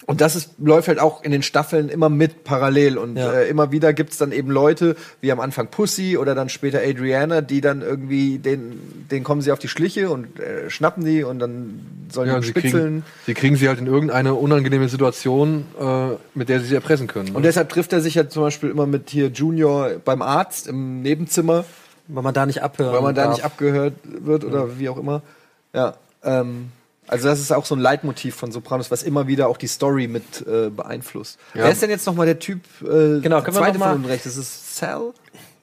[0.07, 2.97] und das ist, läuft halt auch in den Staffeln immer mit parallel.
[2.99, 3.33] Und Ja.
[3.33, 7.43] äh, immer wieder gibt's dann eben Leute, wie am Anfang Pussy oder dann später Adriana,
[7.43, 11.39] die dann irgendwie, den, den kommen sie auf die Schliche und äh, schnappen die und
[11.39, 11.81] dann
[12.11, 12.73] sollen Ja, die und sie spitzeln.
[12.83, 17.07] kriegen, sie kriegen sie halt in irgendeine unangenehme Situation, äh, mit der sie sie erpressen
[17.07, 17.29] können.
[17.31, 17.35] ne?
[17.37, 21.03] Und deshalb trifft er sich ja zum Beispiel immer mit hier Junior beim Arzt im
[21.03, 21.67] Nebenzimmer.
[22.13, 22.93] Weil man da nicht abhört.
[22.93, 25.23] weil man da nicht abgehört wird oder wie auch immer.
[25.73, 25.95] Ja,
[26.25, 26.71] ähm,
[27.07, 30.07] also das ist auch so ein Leitmotiv von Sopranos, was immer wieder auch die Story
[30.07, 31.39] mit äh, beeinflusst.
[31.55, 31.65] Ja.
[31.65, 32.61] Wer ist denn jetzt nochmal der Typ?
[32.83, 32.85] Äh,
[33.21, 34.25] Genau, der können wir zweite noch mal- rechts.
[34.25, 35.13] Das ist Sal.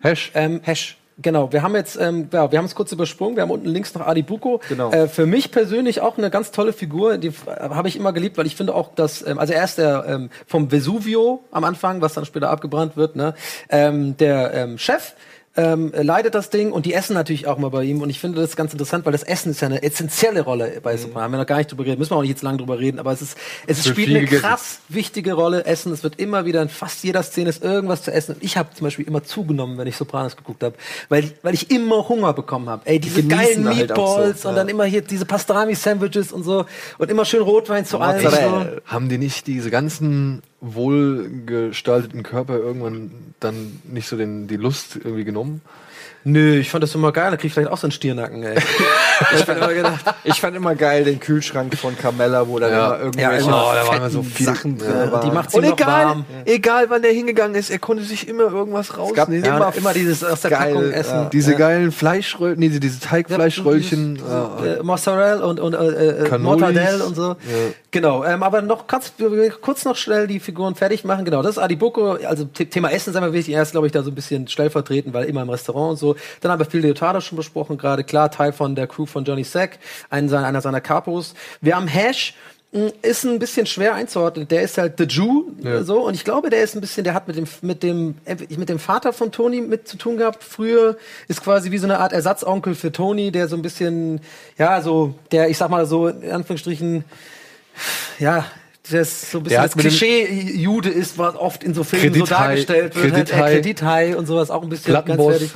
[0.01, 0.31] Hash.
[0.35, 0.97] Ähm, Hash.
[1.19, 3.37] Genau, wir haben jetzt, ähm, ja, wir haben es kurz übersprungen.
[3.37, 4.61] Wir haben unten links noch Adi Buko.
[4.69, 4.91] Genau.
[4.91, 7.17] Äh, für mich persönlich auch eine ganz tolle Figur.
[7.17, 9.79] Die äh, habe ich immer geliebt, weil ich finde auch, dass, ähm, also er ist
[9.79, 13.33] der ähm, vom Vesuvio am Anfang, was dann später abgebrannt wird, ne,
[13.69, 15.13] ähm, der ähm, Chef.
[15.57, 18.39] Ähm, leidet das Ding und die essen natürlich auch mal bei ihm und ich finde
[18.39, 20.99] das ganz interessant, weil das Essen ist ja eine essentielle Rolle bei Mhm.
[20.99, 21.23] Sopranos.
[21.23, 22.99] Haben wir noch gar nicht drüber geredet, müssen wir auch nicht jetzt lange drüber reden,
[22.99, 24.41] aber es ist, es wird spielt eine gegessen.
[24.43, 25.65] krass wichtige Rolle.
[25.65, 28.35] Essen, es wird immer wieder in fast jeder Szene ist irgendwas zu essen.
[28.35, 30.75] Und ich habe zum Beispiel immer zugenommen, wenn ich Sopranos geguckt habe,
[31.09, 32.83] weil, weil ich immer Hunger bekommen habe.
[32.85, 34.57] Ey, diese genießen geilen halt auch so, Meatballs und ja.
[34.57, 36.65] dann immer hier diese Pastrami-Sandwiches und so
[36.97, 38.29] und immer schön Rotwein zu allem.
[38.29, 38.65] So.
[38.85, 45.23] Haben die nicht diese ganzen wohlgestalteten Körper irgendwann dann nicht so den, die Lust irgendwie
[45.23, 45.61] genommen?
[46.23, 47.31] Nö, ich fand das immer geil.
[47.31, 48.57] Da krieg ich vielleicht auch so einen Stiernacken, ey.
[49.33, 52.87] ich hab immer gedacht, Ich fand immer geil den Kühlschrank von Carmella, wo dann Ja.
[52.95, 55.11] immer irgendwelche Ja, oh, da waren so viele- Sachen drin Ja.
[55.11, 55.29] waren.
[55.29, 56.25] die macht sie Und noch egal, warm.
[56.43, 59.45] egal wann der hingegangen ist, er konnte sich immer irgendwas gab rausnehmen.
[59.45, 61.15] Ja, immer immer dieses aus der geil, Packung essen.
[61.15, 61.29] ja.
[61.29, 64.19] diese geilen Fleischröllchen, nee, diese Teigfleischröllchen.
[64.63, 66.41] äh, äh, Mozzarella und, und äh, äh, Cannolis.
[66.61, 67.37] Mortadelle und so.
[67.91, 68.85] Genau, ähm, aber noch
[69.17, 71.23] du kurz noch schnell die Figuren fertig machen.
[71.23, 72.17] Genau, das ist Adiboko.
[72.25, 73.55] Also The Thema Essen ist einmal wichtig.
[73.55, 76.15] Er ist, glaube ich, da so ein bisschen stellvertretend, weil immer im Restaurant und so.
[76.41, 79.45] Dann haben wir Phil Leotardo schon besprochen, gerade klar, Teil von der Crew von Johnny
[79.45, 79.79] Sack,
[80.09, 81.33] einen seiner, einer seiner Capos.
[81.61, 82.35] Wir haben Hash.
[82.73, 84.49] mh, Ist ein bisschen schwer einzuordnen.
[84.49, 85.81] Der ist halt The Jew, Ja.
[85.83, 86.05] so.
[86.05, 88.15] Und ich glaube, der ist ein bisschen, der hat mit dem, mit dem,
[88.57, 90.43] mit dem Vater von Tony mit zu tun gehabt.
[90.43, 90.97] Früher
[91.29, 94.19] ist quasi wie so eine Art Ersatzonkel für Tony, der so ein bisschen,
[94.57, 97.05] ja, so, der, ich sag mal so, in Anführungsstrichen,
[98.19, 98.45] ja,
[98.89, 102.19] ist so ein bisschen das mit dem- Klischee-Jude ist, was oft in so Filmen so
[102.21, 103.03] Kredithai, dargestellt wird.
[103.13, 103.51] Halt, Kredithai.
[103.51, 105.27] äh, Kredithai und sowas auch ein bisschen Plattenboss.
[105.39, 105.55] ganz fertig.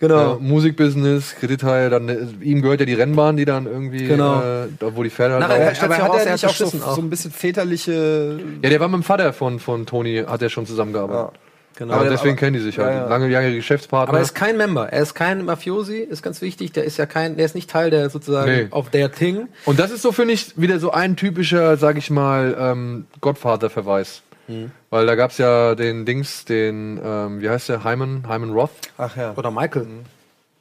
[0.00, 0.32] Genau.
[0.32, 4.40] Ja, Musikbusiness, Kreditteil, dann äh, ihm gehört ja die Rennbahn, die dann irgendwie, Genau.
[4.42, 5.68] äh, wo die Pferde halt Nachher- laufen.
[5.68, 6.94] er stellt aber hat er nicht hat auch so, auch.
[6.96, 10.50] so ein bisschen väterliche Ja, der war mit dem Vater von, von Tony, hat er
[10.50, 11.38] schon zusammengearbeitet.
[11.76, 11.94] Genau.
[11.94, 12.88] Aber deswegen aber- kennen die sich halt.
[12.90, 13.08] ja, ja.
[13.08, 14.08] Lange, lange Geschäftspartner.
[14.10, 14.88] Aber er ist kein Member.
[14.92, 16.72] Er ist kein Mafiosi, ist ganz wichtig.
[16.72, 18.66] Der ist ja kein, der ist nicht Teil der sozusagen Nee.
[18.70, 19.48] auf der Thing.
[19.64, 24.22] Und das ist so, finde ich, wieder so ein typischer, sag ich mal, ähm, Gottvater-Verweis.
[24.48, 24.70] Mhm.
[24.90, 28.70] Weil da gab's ja den Dings, den, ähm, wie heißt der, Hyman, Hyman Roth?
[28.98, 29.32] Ach ja.
[29.36, 29.86] Oder Michael.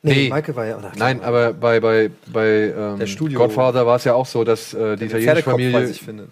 [0.06, 0.30] Nee.
[0.30, 0.92] Michael war ja, oder?
[0.98, 4.74] Nein, aber bei, bei, bei ähm, Der Studio- Godfather war es ja auch so, dass
[4.74, 5.74] äh, die italienische Familie.
[5.74, 6.24] weiß ich finde.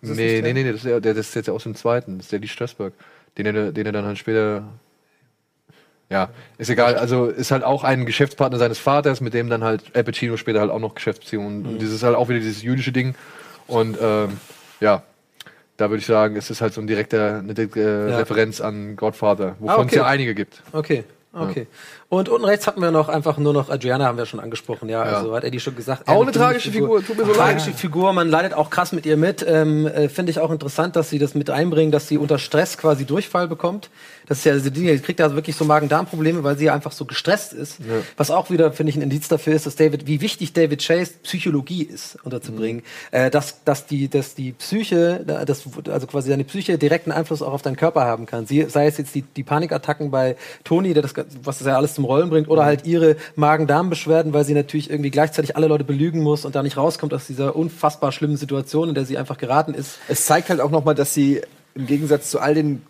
[0.00, 0.54] Ist das nee, nee, der?
[0.54, 2.38] nee, nee, das ist, ja- der, das ist jetzt aus dem zweiten, das ist der
[2.40, 2.92] Lee Strasberg,
[3.38, 4.64] den er, den er dann halt später.
[6.10, 6.28] Ja,
[6.58, 6.96] ist egal.
[6.96, 10.60] Also ist halt auch ein Geschäftspartner seines Vaters, mit dem dann halt Al Pacino später
[10.60, 11.64] halt auch noch Geschäftsbeziehungen.
[11.64, 13.14] Und dieses ist halt auch wieder dieses jüdische Ding.
[13.66, 14.36] Und ähm,
[14.80, 15.04] ja,
[15.78, 18.18] da würde ich sagen, es ist halt so ein direkter, eine direkte äh, Ja.
[18.18, 19.86] Referenz an Godfather, wovon Ah, okay.
[19.88, 20.62] es ja einige gibt.
[20.72, 21.04] Okay.
[21.32, 21.66] Okay.
[22.12, 25.02] Und unten rechts hatten wir noch einfach nur noch Adriana, haben wir schon angesprochen, ja.
[25.02, 25.16] Ja.
[25.16, 26.06] Also hat Eddie schon gesagt.
[26.08, 27.56] Auch er- eine tragische Figur, tut mir so leid.
[27.56, 29.42] Tragische Figur, man leidet auch krass mit ihr mit.
[29.48, 32.76] Ähm, äh, Finde ich auch interessant, dass sie das mit einbringen, dass sie unter Stress
[32.76, 33.88] quasi Durchfall bekommt.
[34.26, 36.92] Das ist ja diese Dinge, sie kriegt da wirklich so Magen-Darm-Probleme, weil sie ja einfach
[36.92, 37.78] so gestresst ist.
[38.18, 41.12] Was auch wieder, finde ich, ein Indiz dafür ist, dass David, wie wichtig David Chase
[41.22, 42.82] Psychologie ist, unterzubringen.
[43.10, 47.40] Äh, dass, dass die, dass die Psyche, da- das, also quasi deine Psyche direkten Einfluss
[47.40, 48.46] auch auf deinen Körper haben kann.
[48.46, 51.94] Sie, sei es jetzt die, die Panikattacken bei Tony, der das, was das ja alles
[51.94, 52.48] zum zum Rollen bringt.
[52.48, 56.62] Oder halt ihre Magen-Darm-Beschwerden, weil sie natürlich irgendwie gleichzeitig alle Leute belügen muss und da
[56.62, 59.98] nicht rauskommt aus dieser unfassbar schlimmen Situation, in der sie einfach geraten ist.
[60.08, 61.40] Es zeigt halt auch nochmal, dass sie
[61.74, 62.82] im Gegensatz zu all den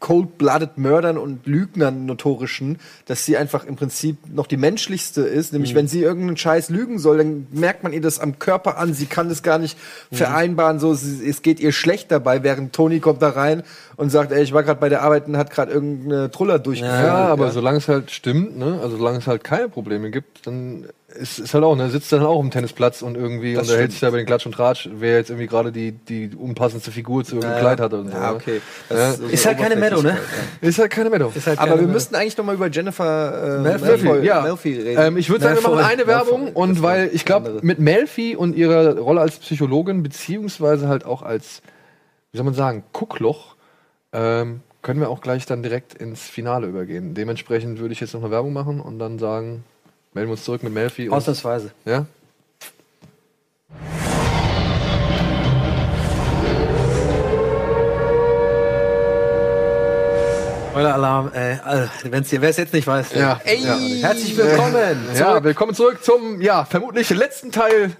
[0.00, 5.52] cold-blooded Mördern und Lügnern notorischen, dass sie einfach im Prinzip noch die menschlichste ist.
[5.52, 8.94] Nämlich, wenn sie irgendeinen Scheiß lügen soll, dann merkt man ihr das am Körper an.
[8.94, 9.76] Sie kann das gar nicht
[10.12, 10.78] vereinbaren.
[10.78, 13.64] So, sie, es geht ihr schlecht dabei, während Tony kommt da rein
[13.96, 17.04] und sagt, ey, ich war gerade bei der Arbeit und hat gerade irgendeine Truller durchgeführt.
[17.04, 20.86] Ja, aber solange es halt stimmt, ne, also solange es halt keine Probleme gibt, dann
[21.14, 23.92] ist, ist halt auch, ne, sitzt dann auch im Tennisplatz und irgendwie Das unterhält stimmt.
[23.92, 27.24] sich da bei den Klatsch und Tratsch, wer jetzt irgendwie gerade die, die unpassendste Figur
[27.24, 27.60] zu irgendeinem Ja.
[27.60, 28.14] Kleid hat und so.
[28.14, 28.36] Ja, ne?
[28.36, 28.60] okay.
[28.90, 29.12] Ja.
[29.14, 30.18] so Ist halt keine Meadow, ne?
[30.60, 31.32] Ist halt keine Meadow.
[31.34, 34.40] Ist halt Aber wir müssten eigentlich noch mal über Jennifer äh, Melfi, Malfoy, ja.
[34.42, 35.02] Malfi reden.
[35.02, 36.62] Ähm, ich würde sagen, wir machen eine Werbung Malfoy.
[36.62, 41.62] und weil ich glaube, mit Melfi und ihrer Rolle als Psychologin, beziehungsweise halt auch als,
[42.32, 43.56] wie soll man sagen, Guckloch,
[44.12, 47.14] ähm, können wir auch gleich dann direkt ins Finale übergehen.
[47.14, 49.64] Dementsprechend würde ich jetzt noch eine Werbung machen und dann sagen,
[50.14, 51.08] melden wir uns zurück mit Melfi.
[51.10, 51.72] Ausnahmsweise.
[51.84, 52.06] ja?
[60.70, 61.88] Spoiler-Alarm, äh, also,
[62.30, 63.12] hier, wer es jetzt nicht weiß.
[63.14, 63.40] Ja.
[63.44, 63.76] Ey, Ja.
[64.08, 65.08] herzlich willkommen.
[65.14, 65.44] Ja, zurück.
[65.44, 67.92] willkommen zurück zum, ja, vermutlich letzten Teil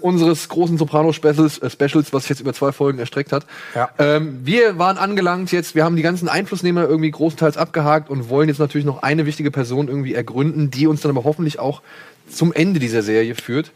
[0.00, 3.46] unseres großen Soprano-Specials, äh, Specials, was sich jetzt über zwei Folgen erstreckt hat.
[3.74, 3.90] Ja.
[3.98, 8.48] Ähm, wir waren angelangt jetzt, wir haben die ganzen Einflussnehmer irgendwie großenteils abgehakt und wollen
[8.48, 11.82] jetzt natürlich noch eine wichtige Person irgendwie ergründen, die uns dann aber hoffentlich auch
[12.28, 13.72] zum Ende dieser Serie führt.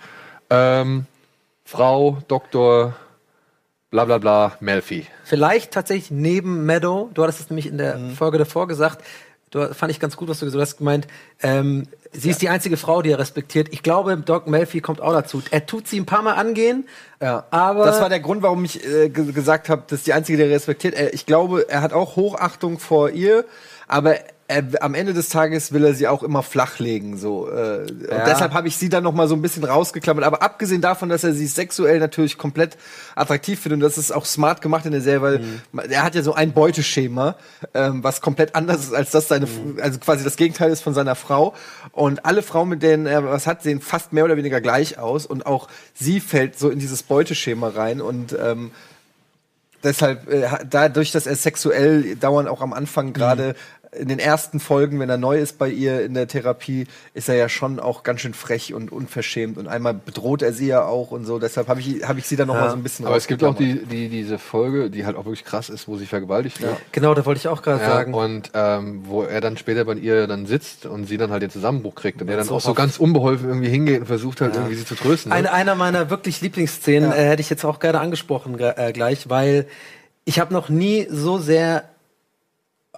[0.51, 1.07] Ähm,
[1.65, 2.95] Frau Dr.
[3.91, 5.07] bla bla bla Melfi.
[5.25, 7.11] Vielleicht tatsächlich neben Meadow.
[7.15, 9.03] Du hattest es nämlich in der Folge davor gesagt.
[9.53, 10.77] Du fand ich ganz gut, was du gesagt hast.
[10.79, 11.07] Gemeint,
[11.43, 13.69] ähm, sie ist die einzige Frau, die er respektiert.
[13.71, 15.43] Ich glaube, Doc Melfi kommt auch dazu.
[15.51, 16.89] Er tut sie ein paar Mal angehen,
[17.21, 20.15] Ja, aber das war der Grund, warum ich äh, ge gesagt habe, das ist die
[20.15, 20.95] einzige, die er respektiert.
[20.95, 23.45] Er, ich glaube, er hat auch Hochachtung vor ihr,
[23.89, 24.17] aber
[24.53, 27.17] er, am Ende des Tages will er sie auch immer flachlegen.
[27.17, 30.25] So, äh, und deshalb habe ich sie dann noch mal so ein bisschen rausgeklammert.
[30.25, 32.77] Aber abgesehen davon, dass er sie sexuell natürlich komplett
[33.15, 35.41] attraktiv findet, und das ist auch smart gemacht in der Serie,
[35.73, 37.37] weil er hat ja so ein Beuteschema,
[37.75, 39.49] ähm, was komplett anders ist als das seine,
[39.81, 41.55] also quasi das Gegenteil ist von seiner Frau.
[41.93, 45.27] Und alle Frauen, mit denen er was hat, sehen fast mehr oder weniger gleich aus.
[45.27, 48.01] Und auch sie fällt so in dieses Beuteschema rein.
[48.01, 48.71] Und ähm,
[49.83, 53.55] deshalb, äh, dadurch, dass er sexuell dauernd auch am Anfang gerade
[53.95, 57.35] in den ersten Folgen, wenn er neu ist bei ihr in der Therapie, ist er
[57.35, 61.11] ja schon auch ganz schön frech und unverschämt und einmal bedroht er sie ja auch
[61.11, 61.39] und so.
[61.39, 63.45] Deshalb habe ich, hab ich sie dann noch mal so ein bisschen Aber es gibt
[63.45, 66.77] auch die, die, diese Folge, die halt auch wirklich krass ist, wo sie vergewaltigt wird.
[66.91, 68.15] genau, da wollte ich auch gerade Ja, sagen.
[68.15, 71.51] und ähm, wo er dann später bei ihr dann sitzt und sie dann halt den
[71.51, 74.75] Zusammenbruch kriegt und er dann auch so ganz unbeholfen irgendwie hingeht und versucht halt irgendwie
[74.77, 75.29] sie zu trösten.
[75.31, 75.37] ne?
[75.37, 79.29] Eine, einer meiner wirklich Lieblingsszenen äh, hätte ich jetzt auch gerne angesprochen ge- äh, gleich,
[79.29, 79.67] weil
[80.25, 81.85] ich habe noch nie so sehr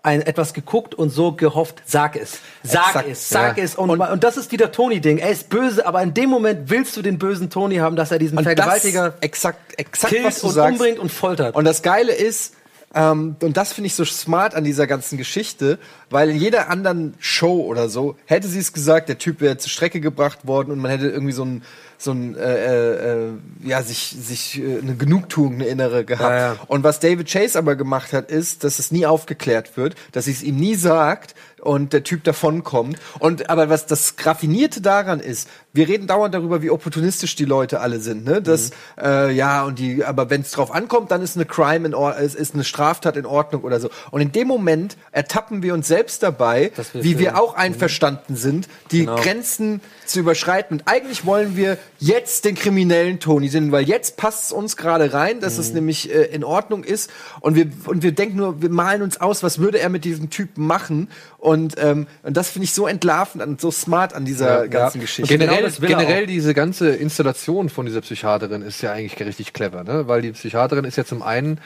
[0.05, 2.39] ein, etwas geguckt und so gehofft, sag es.
[2.63, 3.65] Sag Exakt, es, sag ja.
[3.65, 3.75] es.
[3.75, 5.19] Und, und, das ist wieder Tony-Ding.
[5.19, 8.19] Er ist böse, aber in dem Moment willst du den bösen Tony haben, dass er
[8.19, 10.73] diesen Und Vergewaltiger das, exakt, exakt, killt und sagst.
[10.73, 11.57] umbringt und foltert.
[11.57, 12.55] Und das Geile ist,
[12.95, 15.79] ähm, und das finde ich so smart an dieser ganzen Geschichte,
[16.11, 19.71] weil in jeder anderen Show oder so hätte sie es gesagt, der Typ wäre zur
[19.71, 21.63] Strecke gebracht worden und man hätte irgendwie so ein
[21.99, 23.31] so ein äh, äh,
[23.63, 26.31] ja sich sich äh, eine Genugtuung eine innere gehabt.
[26.31, 26.57] Ja, ja.
[26.67, 30.33] Und was David Chase aber gemacht hat, ist, dass es nie aufgeklärt wird, dass sie
[30.33, 31.35] es ihm nie sagt
[31.65, 32.99] und der Typ davonkommt.
[33.19, 37.81] Und aber was das Raffinierte daran ist, wir reden dauernd darüber, wie opportunistisch die Leute
[37.81, 38.25] alle sind.
[38.25, 38.41] Ne?
[38.41, 41.95] Das, äh, ja, und die, aber wenn es drauf ankommt, dann ist eine Crime in
[42.25, 43.91] ist, ist eine Straftat in Ordnung oder so.
[44.13, 48.69] Und in dem Moment ertappen wir uns selbst dabei, wir wie wir auch einverstanden sind,
[48.93, 49.17] die Genau.
[49.17, 50.79] Grenzen zu überschreiten.
[50.79, 55.13] Und eigentlich wollen wir jetzt den kriminellen Toni sehen, weil jetzt passt es uns gerade
[55.13, 55.61] rein, dass Mhm.
[55.61, 57.11] es nämlich äh, in Ordnung ist.
[57.41, 60.31] Und wir, und wir denken nur, wir malen uns aus, was würde er mit diesem
[60.31, 61.09] Typen machen.
[61.45, 65.29] Und, ähm, und das finde ich so entlarvend und so smart an dieser ganzen Geschichte.
[65.29, 69.85] Generell, Genau er generell diese ganze Installation von dieser Psychiaterin ist ja eigentlich richtig clever,
[69.85, 70.09] ne?
[70.09, 71.61] Weil die Psychiaterin ist ja zum einen,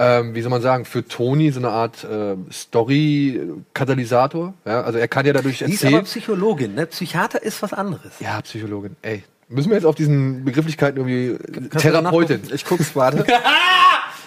[0.00, 4.54] ähm, wie soll man sagen, für Toni so eine Art äh, Story-Katalysator.
[4.64, 4.82] Ja?
[4.82, 5.94] Also er kann ja dadurch Die ist erzählen.
[5.94, 6.86] aber Psychologin, ne?
[6.86, 8.14] Psychiater ist was anderes.
[8.18, 8.96] ja, Psychologin.
[9.02, 12.40] Ey, müssen wir jetzt auf diesen Begrifflichkeiten irgendwie du Therapeutin.
[12.52, 13.24] Ich guck's, warte.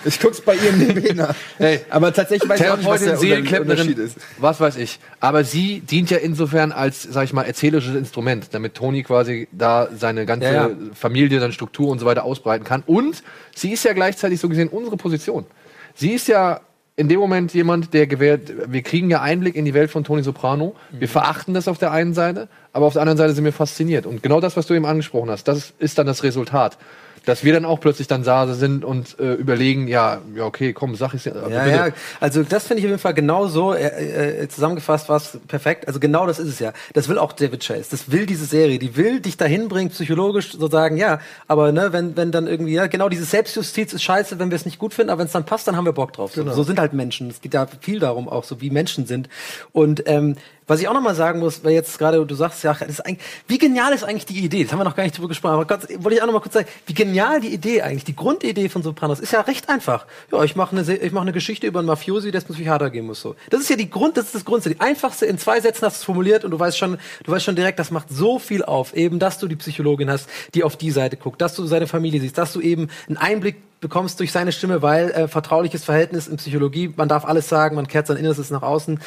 [0.06, 1.36] ich guck's bei ihr nebenher nach.
[1.58, 4.18] Hey, Aber tatsächlich weiß ich auch nicht, was der Seelenklempnerin, ist.
[4.38, 5.00] was weiß ich.
[5.20, 9.90] Aber sie dient ja insofern als, sag ich mal, erzählerisches Instrument, damit Toni quasi da
[9.96, 10.70] seine ganze Ja, ja.
[10.94, 12.84] Familie, seine Struktur und so weiter ausbreiten kann.
[12.86, 13.24] Und
[13.56, 15.46] sie ist ja gleichzeitig so gesehen unsere Position.
[15.96, 16.62] Sie ist ja
[16.98, 20.24] in dem Moment jemand, der gewährt, wir kriegen ja Einblick in die Welt von Toni
[20.24, 20.76] Soprano.
[20.92, 24.06] Wir verachten das auf der einen Seite, aber auf der anderen Seite sind wir fasziniert.
[24.06, 26.78] Und genau das, was du eben angesprochen hast, das ist dann das Resultat.
[27.26, 30.96] Dass wir dann auch plötzlich dann da sind und äh, überlegen, ja, ja, okay, komm,
[30.96, 31.34] sag ich's ja.
[31.50, 31.88] Ja, ja,
[32.20, 35.88] also das finde ich auf jeden Fall genau so äh, äh, zusammengefasst war es perfekt.
[35.88, 36.74] Also genau das ist es ja.
[36.94, 37.86] Das will auch David Chase.
[37.92, 38.80] Das will diese Serie.
[38.80, 42.74] Die will dich dahin bringen, psychologisch so sagen, ja, aber ne, wenn, wenn dann irgendwie,
[42.74, 45.34] ja, genau diese Selbstjustiz ist scheiße, wenn wir es nicht gut finden, aber wenn es
[45.34, 46.34] dann passt, dann haben wir Bock drauf.
[46.34, 46.52] Genau.
[46.52, 47.30] So, so sind halt Menschen.
[47.30, 49.30] Es geht ja viel darum auch, so wie Menschen sind.
[49.72, 50.36] Und ähm,
[50.68, 53.06] was ich auch noch mal sagen muss, weil jetzt gerade du sagst, ja, das ist
[53.06, 54.64] eigentlich, wie genial ist eigentlich die Idee?
[54.64, 56.40] Das haben wir noch gar nicht drüber gesprochen, aber ganz, wollte ich auch noch mal
[56.40, 60.06] kurz sagen, wie genial die Idee eigentlich, die Grundidee von Sopranos ist ja recht einfach.
[60.32, 63.06] Ja, ich mache eine, ich mache eine Geschichte über einen Mafiosi, der es Psychiater gehen
[63.06, 63.22] muss.
[63.22, 65.26] So, das ist ja die Grund, das ist das Grundste, die einfachste.
[65.26, 67.80] In zwei Sätzen hast du es formuliert und du weißt schon, du weißt schon direkt,
[67.80, 71.18] das macht so viel auf, eben, dass du die Psychologin hast, die auf die Seite
[71.18, 74.82] guckt, dass du seine Familie siehst, dass du eben einen Einblick bekommst durch seine Stimme,
[74.82, 78.64] weil äh, vertrauliches Verhältnis in Psychologie, man darf alles sagen, man kehrt sein Innerstes nach
[78.64, 79.00] außen.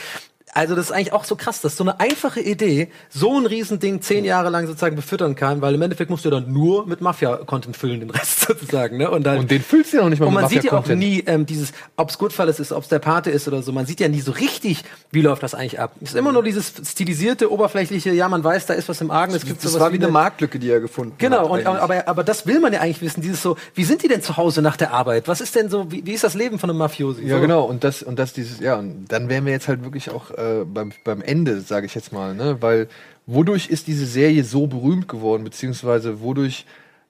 [0.54, 4.00] Also das ist eigentlich auch so krass, dass so eine einfache Idee so ein Riesending
[4.00, 7.76] zehn Jahre lang sozusagen befüttern kann, weil im Endeffekt musst du dann nur mit Mafia-Content
[7.76, 8.96] füllen, den Rest sozusagen.
[8.96, 9.10] Ne?
[9.10, 10.72] Und, dann, Und den füllst du ja noch nicht mal und mit man sieht ja
[10.72, 13.72] auch nie ähm, dieses, ob es Goodfellas ist, ob es der Pate ist oder so.
[13.72, 15.92] Man sieht ja nie so richtig, wie läuft das eigentlich ab.
[16.00, 19.34] Es ist immer nur dieses stilisierte, oberflächliche, ja, man weiß, da ist was im Argen.
[19.34, 21.44] Es gibt Das sowas war wie eine Marktlücke, die er gefunden Genau, hat.
[21.50, 21.82] und, eigentlich.
[21.82, 23.20] aber, aber das will man ja eigentlich wissen.
[23.20, 25.28] Dieses so, wie sind die denn zu Hause nach der Arbeit?
[25.28, 27.22] Was ist denn so, wie, wie ist das Leben von einem Mafiosi?
[27.26, 27.40] Ja, so.
[27.40, 27.64] genau.
[27.64, 30.47] Und das, und das dieses, ja, und dann wären wir jetzt halt wirklich auch äh,
[30.64, 32.60] beim, beim Ende, sage ich jetzt mal, ne?
[32.60, 32.88] Weil
[33.26, 36.66] wodurch ist diese Serie so berühmt geworden, beziehungsweise wodurch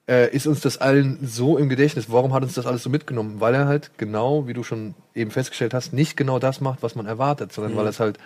[0.09, 2.11] äh, ist uns das allen so im Gedächtnis?
[2.11, 3.41] Warum hat uns das alles so mitgenommen?
[3.41, 6.95] Weil er halt genau, wie du schon eben festgestellt hast, nicht genau das macht, was
[6.95, 8.18] man erwartet, sondern weil er es halt,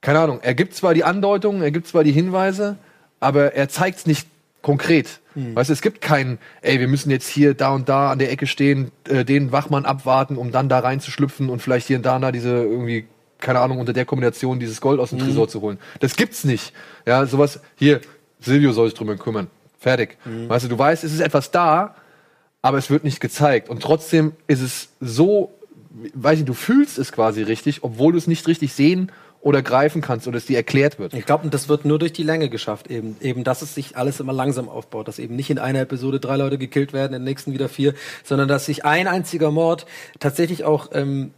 [0.00, 2.76] keine Ahnung, er gibt zwar die Andeutungen, er gibt zwar die Hinweise,
[3.20, 4.28] aber er zeigt es nicht
[4.62, 5.20] konkret.
[5.54, 8.32] Weißt du, es gibt keinen, ey, wir müssen jetzt hier da und da an der
[8.32, 12.16] Ecke stehen, äh, den Wachmann abwarten, um dann da reinzuschlüpfen und vielleicht hier und da
[12.16, 13.06] und da diese irgendwie,
[13.38, 15.78] keine Ahnung, unter der Kombination dieses Gold aus dem Tresor zu holen.
[16.00, 16.72] Das gibt's nicht.
[17.06, 18.00] Ja, sowas, hier,
[18.40, 19.48] Silvio soll sich drum kümmern.
[19.78, 20.18] Fertig.
[20.24, 21.94] Weißt du, du weißt, es ist etwas da,
[22.62, 23.68] aber es wird nicht gezeigt.
[23.68, 25.54] Und trotzdem ist es so,
[26.14, 30.02] weiß ich, du fühlst es quasi richtig, obwohl du es nicht richtig sehen oder greifen
[30.02, 31.14] kannst oder es dir erklärt wird.
[31.14, 34.18] Ich glaube, das wird nur durch die Länge geschafft, eben, eben, dass es sich alles
[34.18, 37.30] immer langsam aufbaut, dass eben nicht in einer Episode drei Leute gekillt werden, in der
[37.30, 39.86] nächsten wieder vier, sondern dass sich ein einziger Mord
[40.18, 41.32] tatsächlich auch, ähm,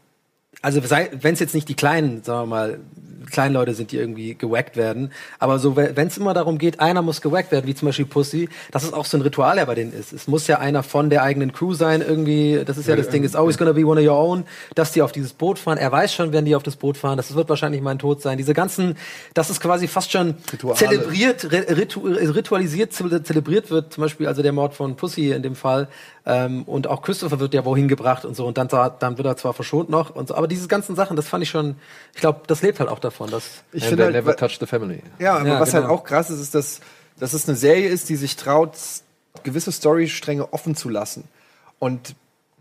[0.63, 2.79] also wenn es jetzt nicht die kleinen, sagen wir mal,
[3.31, 7.01] kleinen Leute sind, die irgendwie gewackt werden, aber so, wenn es immer darum geht, einer
[7.01, 9.77] muss gewackt werden, wie zum Beispiel Pussy, dass es auch so ein Ritual ja bei
[9.77, 10.13] denen ist.
[10.13, 13.23] Es muss ja einer von der eigenen Crew sein, irgendwie, das ist ja das Ding,
[13.23, 14.45] it's always gonna be one of your own,
[14.75, 15.79] dass die auf dieses Boot fahren.
[15.79, 18.37] Er weiß schon, wenn die auf das Boot fahren, das wird wahrscheinlich mein Tod sein.
[18.37, 18.97] Diese ganzen,
[19.35, 20.77] das ist quasi fast schon Rituale.
[20.77, 25.55] zelebriert, ritu, ritualisiert, ze- zelebriert wird, zum Beispiel also der Mord von Pussy in dem
[25.55, 25.87] Fall.
[26.31, 29.37] Ähm, und auch Christopher wird ja wohin gebracht und so und dann, dann wird er
[29.37, 31.77] zwar verschont noch und so, aber diese ganzen Sachen, das fand ich schon,
[32.15, 34.59] ich glaube, das lebt halt auch davon, dass ich And finde they halt, never touch
[34.61, 35.01] the family.
[35.19, 35.83] Ja, aber Ja, was genau.
[35.83, 36.81] halt auch krass ist, ist, dass,
[37.19, 38.73] dass es eine Serie ist, die sich traut,
[39.43, 41.25] gewisse Storystränge offen zu lassen.
[41.79, 42.15] Und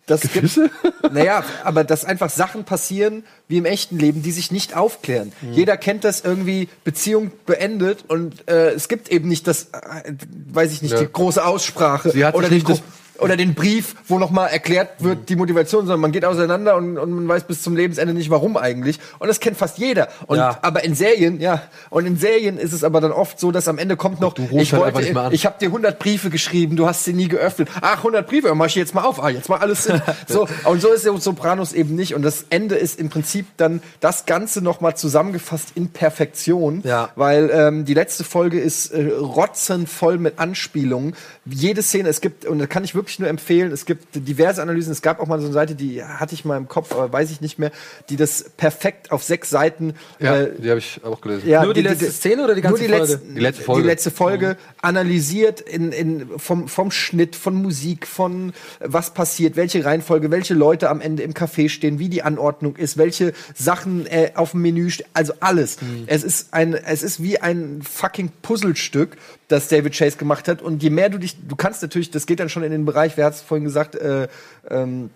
[0.05, 0.69] das Gewisse?
[0.81, 1.13] gibt.
[1.13, 5.31] Naja, aber dass einfach Sachen passieren, wie im echten Leben, die sich nicht aufklären.
[5.41, 5.53] Mhm.
[5.53, 10.13] Jeder kennt das irgendwie, Beziehung beendet und äh, es gibt eben nicht das, äh,
[10.51, 10.99] weiß ich nicht, Ja.
[11.01, 12.81] die große Aussprache Sie hat oder sich nicht das-
[13.21, 17.11] oder den Brief, wo nochmal erklärt wird, die Motivation, sondern man geht auseinander und, und
[17.11, 18.99] man weiß bis zum Lebensende nicht, warum eigentlich.
[19.19, 20.09] Und das kennt fast jeder.
[20.27, 20.57] Und, Ja.
[20.61, 23.77] Aber in Serien, ja, und in Serien ist es aber dann oft so, dass am
[23.77, 27.13] Ende kommt noch, ich halt wollte, ich habe dir 100 Briefe geschrieben, du hast sie
[27.13, 27.69] nie geöffnet.
[27.81, 29.21] Ach, 100 Briefe, mach ich jetzt mal auf.
[29.21, 29.89] Ah, jetzt mal alles
[30.27, 32.15] so, und so ist der Sopranos eben nicht.
[32.15, 36.81] Und das Ende ist im Prinzip dann das Ganze nochmal zusammengefasst in Perfektion.
[36.83, 37.09] Ja.
[37.15, 41.15] Weil ähm, die letzte Folge ist äh, rotzenvoll mit Anspielungen.
[41.45, 44.91] Jede Szene, es gibt, und das kann ich wirklich nur empfehlen, es gibt diverse Analysen.
[44.91, 47.31] Es gab auch mal so eine Seite, die hatte ich mal im Kopf, aber weiß
[47.31, 47.71] ich nicht mehr,
[48.09, 51.49] die das perfekt auf sechs Seiten Ja, äh, die habe ich auch gelesen.
[51.49, 53.13] ja, Nur die letzte Szene oder die ganze nur die Folge?
[53.13, 53.81] Letzten, Die letzte Folge.
[53.81, 59.85] Die letzte Folge analysiert in, in, vom, vom Schnitt, von Musik, von was passiert, welche
[59.85, 64.31] Reihenfolge, welche Leute am Ende im Café stehen, wie die Anordnung ist, welche Sachen äh,
[64.35, 65.81] auf dem Menü stehen, also alles.
[65.81, 66.03] Mhm.
[66.07, 70.61] Es ist ein, es ist wie ein fucking Puzzlestück, das David Chase gemacht hat.
[70.61, 72.98] Und je mehr du dich, du kannst natürlich, das geht dann schon in den Bereich,
[73.17, 74.27] wer hat es vorhin gesagt, äh,
[74.69, 75.09] ähm,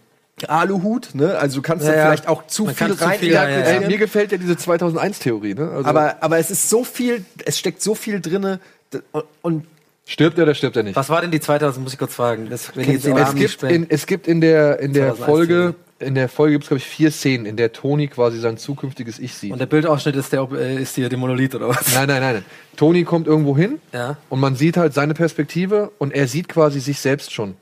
[0.48, 1.38] Aluhut, ne?
[1.38, 2.06] Also du kannst Ja, da ja.
[2.08, 3.56] vielleicht auch zu Man viel kann zu rein viel, ja, ja, ja.
[3.56, 3.84] interpretieren.
[3.84, 5.70] Ey, mir gefällt ja diese 2001-Theorie, ne?
[5.70, 8.60] Also, Aber, aber es ist so viel, es steckt so viel drinne
[8.94, 9.66] d- und, und
[10.06, 10.96] stirbt er oder stirbt er nicht?
[10.96, 12.50] Was war denn die 2000, muss ich kurz fragen.
[12.50, 16.16] Das, wenn jetzt es gibt, in, es gibt in der, in der 2001 Folge, in
[16.16, 19.36] der Folge gibt es, glaube ich, vier Szenen, in der Toni quasi sein zukünftiges Ich
[19.36, 19.54] sieht.
[19.54, 21.94] Und der Bildausschnitt ist, der, äh, ist hier der Monolith oder was?
[21.94, 22.46] Nein, nein, nein, nein.
[22.76, 24.18] Toni kommt irgendwo hin Ja.
[24.30, 27.56] und man sieht halt seine Perspektive und er sieht quasi sich selbst schon.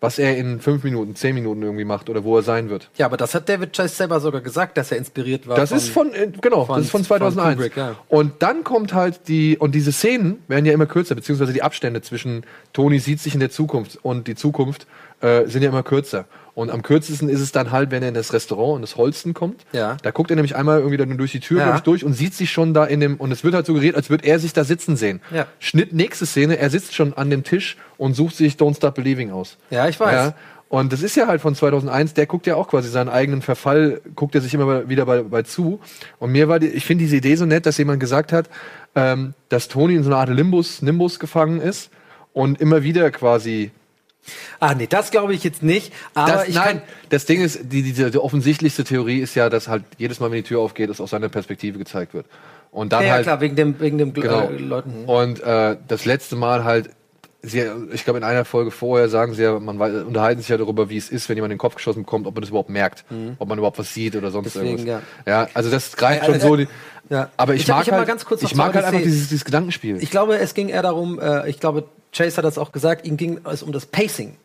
[0.00, 2.88] Was er in fünf Minuten, zehn Minuten irgendwie macht oder wo er sein wird.
[2.96, 5.56] Ja, aber das hat David Chase selber sogar gesagt, dass er inspiriert war.
[5.56, 7.56] Das ist von, äh, genau, von- das ist von von 2001.
[7.56, 7.96] Kubrick, ja.
[8.08, 12.00] Und dann kommt halt die, und diese Szenen werden ja immer kürzer, beziehungsweise die Abstände
[12.02, 14.86] zwischen Tony sieht sich in der Zukunft und die Zukunft
[15.20, 16.26] äh, sind ja immer kürzer.
[16.54, 19.32] Und am kürzesten ist es dann halt, wenn er in das Restaurant, in das Holsten
[19.32, 19.64] kommt.
[19.72, 19.96] Ja.
[20.02, 21.76] Da guckt er nämlich einmal irgendwie dann durch die Tür Ja.
[21.76, 24.10] ich, durch und sieht sich schon da in dem, und es wird halt suggeriert, als
[24.10, 25.20] würde er sich da sitzen sehen.
[25.32, 25.46] Ja.
[25.60, 29.30] Schnitt, nächste Szene, er sitzt schon an dem Tisch und sucht sich Don't Stop Believing
[29.30, 29.56] aus.
[29.70, 30.12] Ja, ich weiß.
[30.12, 30.34] Ja.
[30.68, 34.00] Und das ist ja halt von 2001, der guckt ja auch quasi seinen eigenen Verfall,
[34.16, 35.80] guckt er sich immer wieder bei, bei zu.
[36.18, 38.50] Und mir war die, ich finde diese Idee so nett, dass jemand gesagt hat,
[38.96, 41.90] ähm, dass Tony in so einer Art Limbus, Nimbus gefangen ist
[42.32, 43.70] und immer wieder quasi.
[44.60, 45.92] Ah, nee, das glaube ich jetzt nicht.
[46.14, 49.68] Aber Das, ich nein, das Ding ist, die, diese die offensichtlichste Theorie ist ja, dass
[49.68, 52.26] halt jedes Mal, wenn die Tür aufgeht, es aus seiner Perspektive gezeigt wird.
[52.70, 54.48] Und dann Ja, ja, halt, klar, wegen dem, wegen dem Genau.
[54.48, 55.04] äh, Leuten.
[55.06, 56.90] Und äh, das letzte Mal halt,
[57.40, 57.62] sie,
[57.92, 60.90] ich glaube in einer Folge vorher sagen sie ja, man weiß, unterhalten sich ja darüber,
[60.90, 63.04] wie es ist, wenn jemand in den Kopf geschossen bekommt, ob man das überhaupt merkt,
[63.38, 64.60] ob man überhaupt was sieht oder sonst Mhm.
[64.60, 65.02] Deswegen, irgendwas.
[65.26, 65.48] Ja.
[65.54, 66.56] also das greift Ja, schon äh, so.
[66.56, 66.68] Die,
[67.10, 67.30] ja.
[67.38, 69.28] Aber ich, Ich mag ich hab halt, ganz kurz noch ich mag halt einfach dieses,
[69.28, 69.96] dieses Gedankenspiel.
[70.02, 73.16] Ich glaube, es ging eher darum, äh, ich glaube, Chase hat das auch gesagt, ihm
[73.16, 74.36] ging es um das Pacing.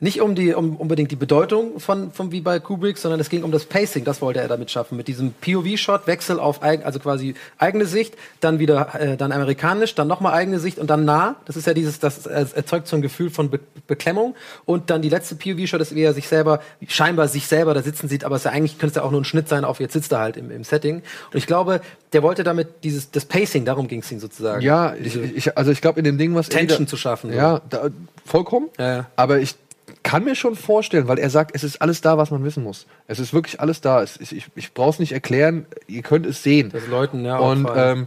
[0.00, 3.44] Nicht um die um unbedingt die Bedeutung von, von wie bei Kubrick, sondern es ging
[3.44, 4.04] um das Pacing.
[4.04, 4.96] Das wollte er damit schaffen.
[4.96, 9.94] Mit diesem POV-Shot, Wechsel auf eigen, also quasi eigene Sicht, dann wieder äh, dann amerikanisch,
[9.94, 11.36] dann nochmal eigene Sicht und dann nah.
[11.46, 14.34] Das ist ja dieses, das erzeugt so ein Gefühl von Be Beklemmung.
[14.64, 18.08] Und dann die letzte POV-Shot ist, wie er sich selber, scheinbar sich selber da sitzen
[18.08, 19.78] sieht, aber es ist ja eigentlich könnte es ja auch nur ein Schnitt sein auf
[19.80, 20.96] jetzt sitzt er halt im, im Setting.
[20.96, 21.80] Und ich glaube,
[22.12, 24.62] der wollte damit dieses das Pacing, darum ging es ihm sozusagen.
[24.62, 27.32] ja, ich, ich, also ich glaube in dem Ding, was Tension zu schaffen.
[27.32, 27.88] Ja, da,
[28.24, 28.68] vollkommen.
[28.78, 29.06] Ja, ja.
[29.16, 29.56] Aber ich
[30.04, 32.86] kann mir schon vorstellen, weil er sagt, es ist alles da, was man wissen muss.
[33.08, 34.02] Es ist wirklich alles da.
[34.02, 35.66] Es, ich ich, ich brauche es nicht erklären.
[35.88, 36.70] Ihr könnt es sehen.
[36.72, 38.06] Das Leuten, ja, Und ähm,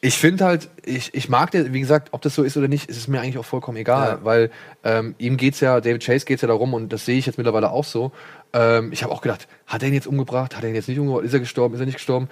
[0.00, 2.88] ich finde halt, ich, ich mag der, wie gesagt, ob das so ist oder nicht,
[2.88, 4.18] ist es mir eigentlich auch vollkommen egal, Ja.
[4.24, 4.50] weil
[4.84, 7.70] ähm, ihm geht's ja, David Chase geht's ja darum und das sehe ich jetzt mittlerweile
[7.70, 8.12] auch so.
[8.52, 10.56] Ähm, ich habe auch gedacht, hat er ihn jetzt umgebracht?
[10.56, 11.24] Hat er ihn jetzt nicht umgebracht?
[11.24, 11.74] Ist er gestorben?
[11.74, 12.28] Ist er nicht gestorben?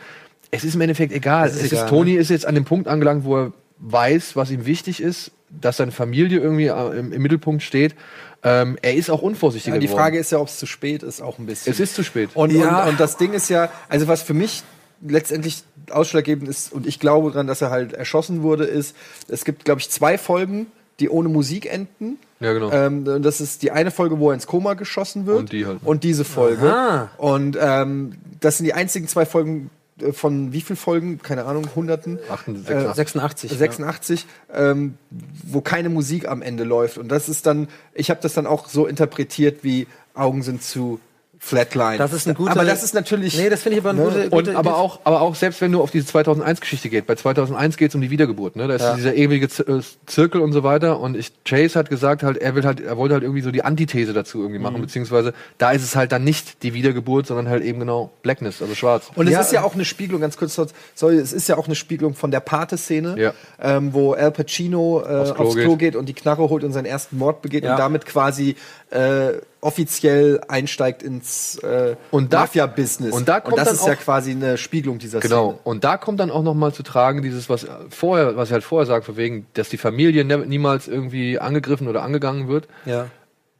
[0.52, 1.48] Es ist im Endeffekt egal.
[1.48, 4.36] Es ist es egal, ist, Tony ist jetzt an dem Punkt angelangt, wo er weiß,
[4.36, 7.94] was ihm wichtig ist, dass seine Familie irgendwie äh, im, im Mittelpunkt steht.
[8.42, 10.00] Ähm, er ist auch unvorsichtiger Ja, die geworden.
[10.00, 11.72] Frage ist ja, ob es zu spät ist, auch ein bisschen.
[11.72, 12.30] es ist zu spät.
[12.34, 12.84] Und, Ja.
[12.84, 14.62] und, und das Ding ist ja, also was für mich
[15.02, 18.94] letztendlich ausschlaggebend ist, und ich glaube daran, dass er halt erschossen wurde, ist,
[19.28, 20.66] es gibt, glaube ich, zwei Folgen,
[21.00, 22.18] die ohne Musik enden.
[22.40, 22.70] Ja, genau.
[22.72, 25.38] Ähm, und das ist die eine Folge, wo er ins Koma geschossen wird.
[25.38, 25.78] Und die halt.
[25.84, 26.72] Und diese Folge.
[26.72, 27.10] Aha.
[27.18, 29.70] Und ähm, das sind die einzigen zwei Folgen
[30.12, 31.18] von wie viel Folgen?
[31.22, 32.18] Keine Ahnung, Hunderten.
[32.28, 32.70] 88.
[32.70, 33.50] Äh, 86.
[33.52, 33.56] ja.
[33.56, 36.98] 86, ähm, wo keine Musik am Ende läuft.
[36.98, 41.00] Und das ist dann, ich habe das dann auch so interpretiert, wie Augen sind zu
[41.38, 41.98] Flatline.
[41.98, 43.36] Das ist ein guter- Aber das ist natürlich.
[43.38, 44.06] Nee, das finde ich aber eine Ne?
[44.06, 47.14] gute, Und gute aber auch, aber auch selbst wenn du auf diese 2001-Geschichte geht, bei
[47.14, 48.66] 2001 geht es um die Wiedergeburt, ne?
[48.66, 48.94] Da ist Ja.
[48.96, 50.98] dieser ewige äh, Zirkel und so weiter.
[50.98, 53.62] Und ich, Chase hat gesagt, halt, er will halt, er wollte halt irgendwie so die
[53.64, 54.64] Antithese dazu irgendwie Mhm.
[54.64, 58.62] machen, beziehungsweise da ist es halt dann nicht die Wiedergeburt, sondern halt eben genau Blackness,
[58.62, 59.10] also schwarz.
[59.14, 59.40] Und es Ja.
[59.40, 60.58] ist ja auch eine Spiegelung, ganz kurz,
[60.94, 63.32] sorry, es ist ja auch eine Spiegelung von der Pate-Szene, Ja.
[63.60, 65.78] ähm, wo Al Pacino äh, aufs, Klo Klo, geht.
[65.78, 65.96] geht.
[65.96, 67.72] und die Knarre holt und seinen ersten Mord begeht Ja.
[67.72, 68.56] und damit quasi
[68.90, 69.32] äh,
[69.66, 73.12] offiziell einsteigt ins äh, Und Mafia-Business.
[73.14, 75.48] und da kommt das dann ist ja auch- quasi eine Spiegelung dieser Genau.
[75.50, 75.60] Szene.
[75.64, 78.64] Und da kommt dann auch noch mal zu tragen dieses, was vorher, was ich halt
[78.64, 82.68] vorher sagt, von wegen, dass die Familie niemals irgendwie angegriffen oder angegangen wird.
[82.84, 83.06] Ja.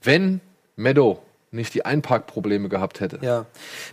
[0.03, 0.41] Wenn
[0.77, 1.21] Meadow
[1.53, 3.18] nicht die Einparkprobleme gehabt hätte.
[3.22, 3.47] Ja,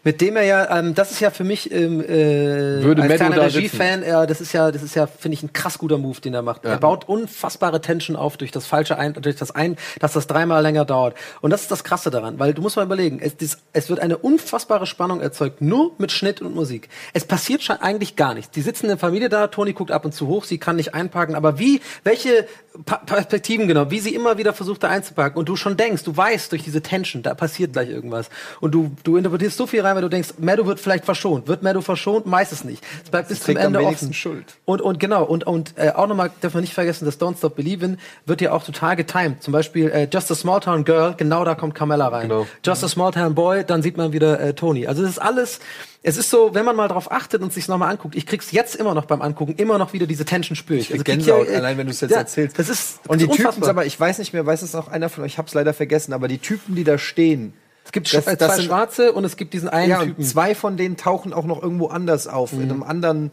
[0.03, 3.27] mit dem er ja, ähm, das ist ja für mich ähm, äh, Würde als Meadow
[3.27, 5.97] kleiner da Regiefan, ja, das ist ja, das ist ja, finde ich, ein krass guter
[5.97, 6.65] Move, den er macht.
[6.65, 10.61] Er baut unfassbare Tension auf durch das falsche ein, durch das ein, dass das dreimal
[10.61, 11.15] länger dauert.
[11.41, 13.99] Und das ist das Krasse daran, weil du musst mal überlegen, es, dies, es wird
[13.99, 16.89] eine unfassbare Spannung erzeugt, nur mit Schnitt und Musik.
[17.13, 18.51] Es passiert schon eigentlich gar nichts.
[18.51, 20.93] Die sitzen in der Familie da, Toni guckt ab und zu hoch, sie kann nicht
[20.93, 22.45] einparken, aber wie, welche
[22.85, 26.15] pa Perspektiven genau, wie sie immer wieder versucht da einzuparken und du schon denkst, du
[26.15, 28.29] weißt durch diese Tension, da passiert gleich irgendwas.
[28.59, 31.47] Und du, du interpretierst so viel rein, weil du denkst, Meadow wird vielleicht verschont.
[31.47, 32.25] Wird Meadow verschont?
[32.25, 32.83] Meistens nicht.
[33.03, 34.13] Es bleibt bis zum Ende offen.
[34.13, 34.55] Schuld.
[34.65, 37.55] Und, und genau, und, und äh, auch nochmal, darf man nicht vergessen, das Don't Stop
[37.55, 39.41] Believin' wird ja auch total getimed.
[39.41, 42.29] Zum Beispiel äh, Just a Small Town Girl, genau da kommt Carmella rein.
[42.29, 42.47] Genau.
[42.65, 44.87] Just a Small Town Boy, dann sieht man wieder äh, Tony.
[44.87, 45.59] Also das ist alles,
[46.05, 48.75] es ist so, wenn man mal drauf achtet und sich's nochmal anguckt, ich krieg's jetzt
[48.75, 50.87] immer noch beim Angucken, immer noch wieder diese Tension spüre ich.
[50.89, 52.59] krieg krieg Gänsehaut, äh, allein wenn du's jetzt ja, erzählst.
[52.59, 55.23] Das ist Und die Typen, aber ich weiß nicht mehr, weiß es noch einer von
[55.23, 57.53] euch, ich hab's leider vergessen, aber die Typen, die da stehen,
[57.85, 60.23] es gibt das- äh, das zwei sind- Schwarze und es gibt diesen einen ja, Typen.
[60.23, 63.31] zwei von denen tauchen auch noch irgendwo anders auf, in einem anderen,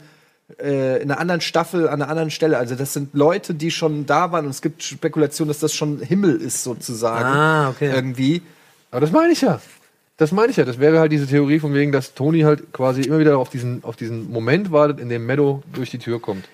[0.60, 2.58] äh, in einer anderen Staffel, an einer anderen Stelle.
[2.58, 6.00] Also das sind Leute, die schon da waren und es gibt Spekulationen, dass das schon
[6.00, 7.24] Himmel ist sozusagen.
[7.24, 7.90] Ah, okay.
[7.92, 8.42] Irgendwie.
[8.90, 9.60] Aber das meine ich ja.
[10.20, 10.66] Das meine ich ja.
[10.66, 13.82] Das wäre halt diese Theorie von wegen, dass Tony halt quasi immer wieder auf diesen,
[13.84, 16.44] auf diesen Moment wartet, in dem Meadow durch die Tür kommt.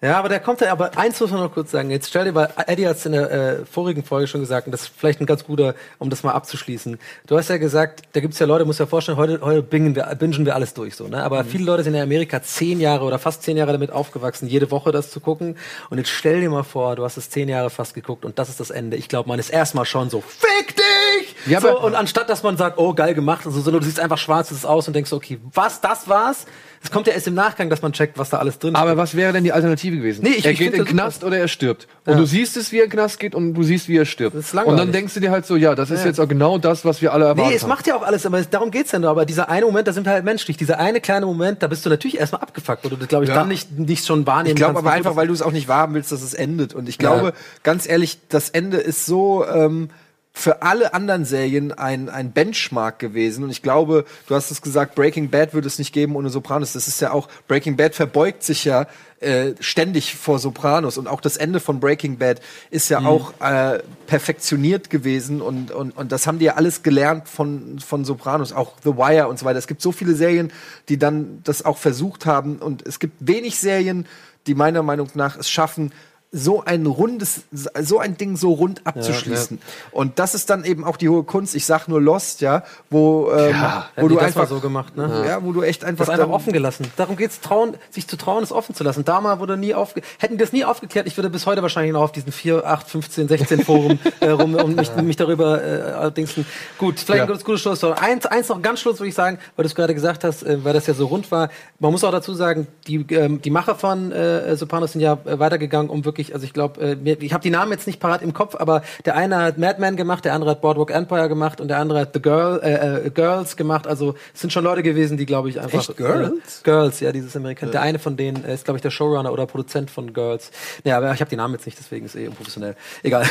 [0.00, 1.90] Ja, aber der kommt ja, aber eins muss man noch kurz sagen.
[1.90, 4.72] Jetzt stell dir mal, Eddie hat es in der äh, vorigen Folge schon gesagt, und
[4.72, 6.98] das ist vielleicht ein ganz guter, um das mal abzuschließen.
[7.26, 10.04] Du hast ja gesagt, da gibt's ja Leute, muss ja vorstellen, heute, heute bingen wir,
[10.18, 11.22] bingen wir alles durch so, ne?
[11.22, 14.70] Aber viele Leute sind in Amerika zehn Jahre oder fast zehn Jahre damit aufgewachsen, jede
[14.70, 15.56] Woche das zu gucken.
[15.90, 18.48] Und jetzt stell dir mal vor, du hast es zehn Jahre fast geguckt und das
[18.48, 18.96] ist das Ende.
[18.96, 21.03] Ich glaube, man ist erstmal schon so, fick dich!
[21.46, 24.00] Ja, so, und anstatt dass man sagt, oh, geil gemacht, und so, sondern du siehst
[24.00, 26.46] einfach schwarzes aus und denkst, okay, was, das war's?
[26.82, 29.14] Es kommt ja erst im Nachgang, dass man checkt, was da alles drin Aber was
[29.16, 30.22] wäre denn die Alternative gewesen?
[30.22, 31.88] Nee, ich- er ich geht in den Knast oder er stirbt.
[32.04, 32.18] Und Ja.
[32.18, 34.36] du siehst es, wie er in den Knast geht und du siehst, wie er stirbt.
[34.36, 34.80] Das ist und langweilig.
[34.80, 36.06] dann denkst du dir halt so, ja, das ist Ja.
[36.06, 37.48] jetzt auch genau das, was wir alle erwarten.
[37.50, 39.08] Nee, es macht ja auch alles, aber darum geht's ja nur.
[39.08, 40.58] Aber dieser eine Moment, da sind wir halt menschlich.
[40.58, 43.30] Dieser eine kleine Moment, da bist du natürlich erstmal abgefuckt, weil du das, glaube ich,
[43.30, 43.36] Ja.
[43.36, 44.86] dann nicht, nicht schon wahrnehmen Ich glaube kannst.
[44.86, 46.74] aber einfach, weil du es auch nicht wahrhaben willst, dass es endet.
[46.74, 47.32] Und ich glaube, Ja.
[47.62, 49.88] ganz ehrlich, das Ende ist so ähm,
[50.36, 53.44] für alle anderen Serien ein, ein Benchmark gewesen.
[53.44, 56.72] Und ich glaube, du hast es gesagt, Breaking Bad würde es nicht geben ohne Sopranos.
[56.72, 58.88] Das ist ja auch, Breaking Bad verbeugt sich ja
[59.20, 60.98] äh, ständig vor Sopranos.
[60.98, 63.78] Und auch das Ende von Breaking Bad ist ja auch äh,
[64.08, 65.40] perfektioniert gewesen.
[65.40, 68.52] Und, und, und das haben die ja alles gelernt von, von Sopranos.
[68.52, 69.60] Auch The Wire und so weiter.
[69.60, 70.52] Es gibt so viele Serien,
[70.88, 72.56] die dann das auch versucht haben.
[72.56, 74.04] Und es gibt wenig Serien,
[74.48, 75.92] die meiner Meinung nach es schaffen,
[76.36, 79.60] so ein rundes, so ein Ding so rund abzuschließen.
[79.92, 81.54] Und das ist dann eben auch die hohe Kunst.
[81.54, 85.24] Ich sag nur Lost, ja, wo, ähm, Ja, wo du einfach so gemacht, ne?
[85.26, 86.90] ja, wo du echt einfach, Das einfach offen gelassen.
[86.96, 89.04] Darum geht's, trauen, sich zu trauen, es offen zu lassen.
[89.04, 92.12] Damals wurde nie aufge hätten das nie aufgeklärt, ich würde bis heute wahrscheinlich noch auf
[92.12, 96.34] diesen 4, 8, 15, 16 Forum äh, rum und mich, mich darüber äh, allerdings
[96.78, 97.22] Gut, vielleicht Ja.
[97.24, 98.02] ein gutes, gutes Schlusswort.
[98.02, 100.64] Eins, eins noch ganz Schluss würde ich sagen, weil du es gerade gesagt hast, äh,
[100.64, 101.48] weil das ja so rund war.
[101.78, 105.38] Man muss auch dazu sagen, die, ähm, die Macher von äh, Sopranos sind ja äh,
[105.38, 108.32] weitergegangen, um wirklich, also ich glaube, äh, ich habe die Namen jetzt nicht parat im
[108.32, 111.78] Kopf, aber der eine hat Madman gemacht, der andere hat Boardwalk Empire gemacht und der
[111.78, 113.86] andere hat The Girl, äh, äh, Girls gemacht.
[113.86, 115.80] Also es sind schon Leute gewesen, die, glaube ich, einfach.
[115.80, 115.96] Echt?
[115.96, 116.60] Girls?
[116.60, 117.72] Äh, Girls, ja, dieses Amerikaner.
[117.72, 120.50] Der eine von denen äh, ist, glaube ich, der Showrunner oder Produzent von Girls.
[120.84, 122.76] Ja, aber ich habe die Namen jetzt nicht, deswegen ist eh unprofessionell.
[123.02, 123.24] Egal.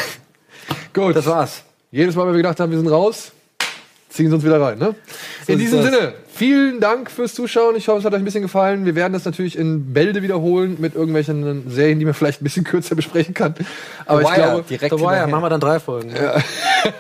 [0.93, 1.15] Gut.
[1.15, 1.63] Das war's.
[1.91, 3.31] Jedes Mal, wenn wir gedacht haben, wir sind raus,
[4.13, 4.77] ziehen sie uns wieder rein.
[4.77, 4.95] Ne?
[5.47, 5.91] in diesem das.
[5.91, 7.75] Sinne, vielen Dank fürs Zuschauen.
[7.75, 8.85] Ich hoffe, es hat euch ein bisschen gefallen.
[8.85, 12.63] Wir werden das natürlich in Bälde wiederholen mit irgendwelchen Serien, die man vielleicht ein bisschen
[12.63, 13.55] kürzer besprechen kann.
[14.05, 15.27] Aber ich Wire, glaube, direkt The Wire, hinterher.
[15.27, 16.13] machen wir dann drei Folgen.
[16.13, 16.43] ne?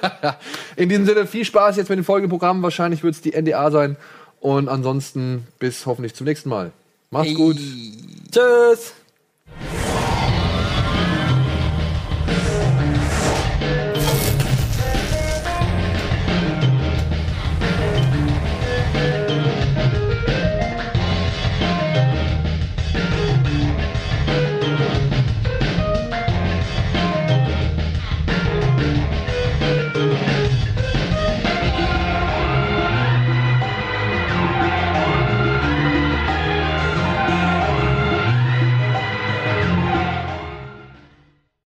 [0.75, 2.63] in diesem Sinne, viel Spaß jetzt mit den folgenden Programmen.
[2.63, 3.95] Wahrscheinlich wird es die NDA sein.
[4.39, 6.71] Und ansonsten bis hoffentlich zum nächsten Mal.
[7.11, 7.57] Macht's gut.
[8.31, 8.93] Tschüss.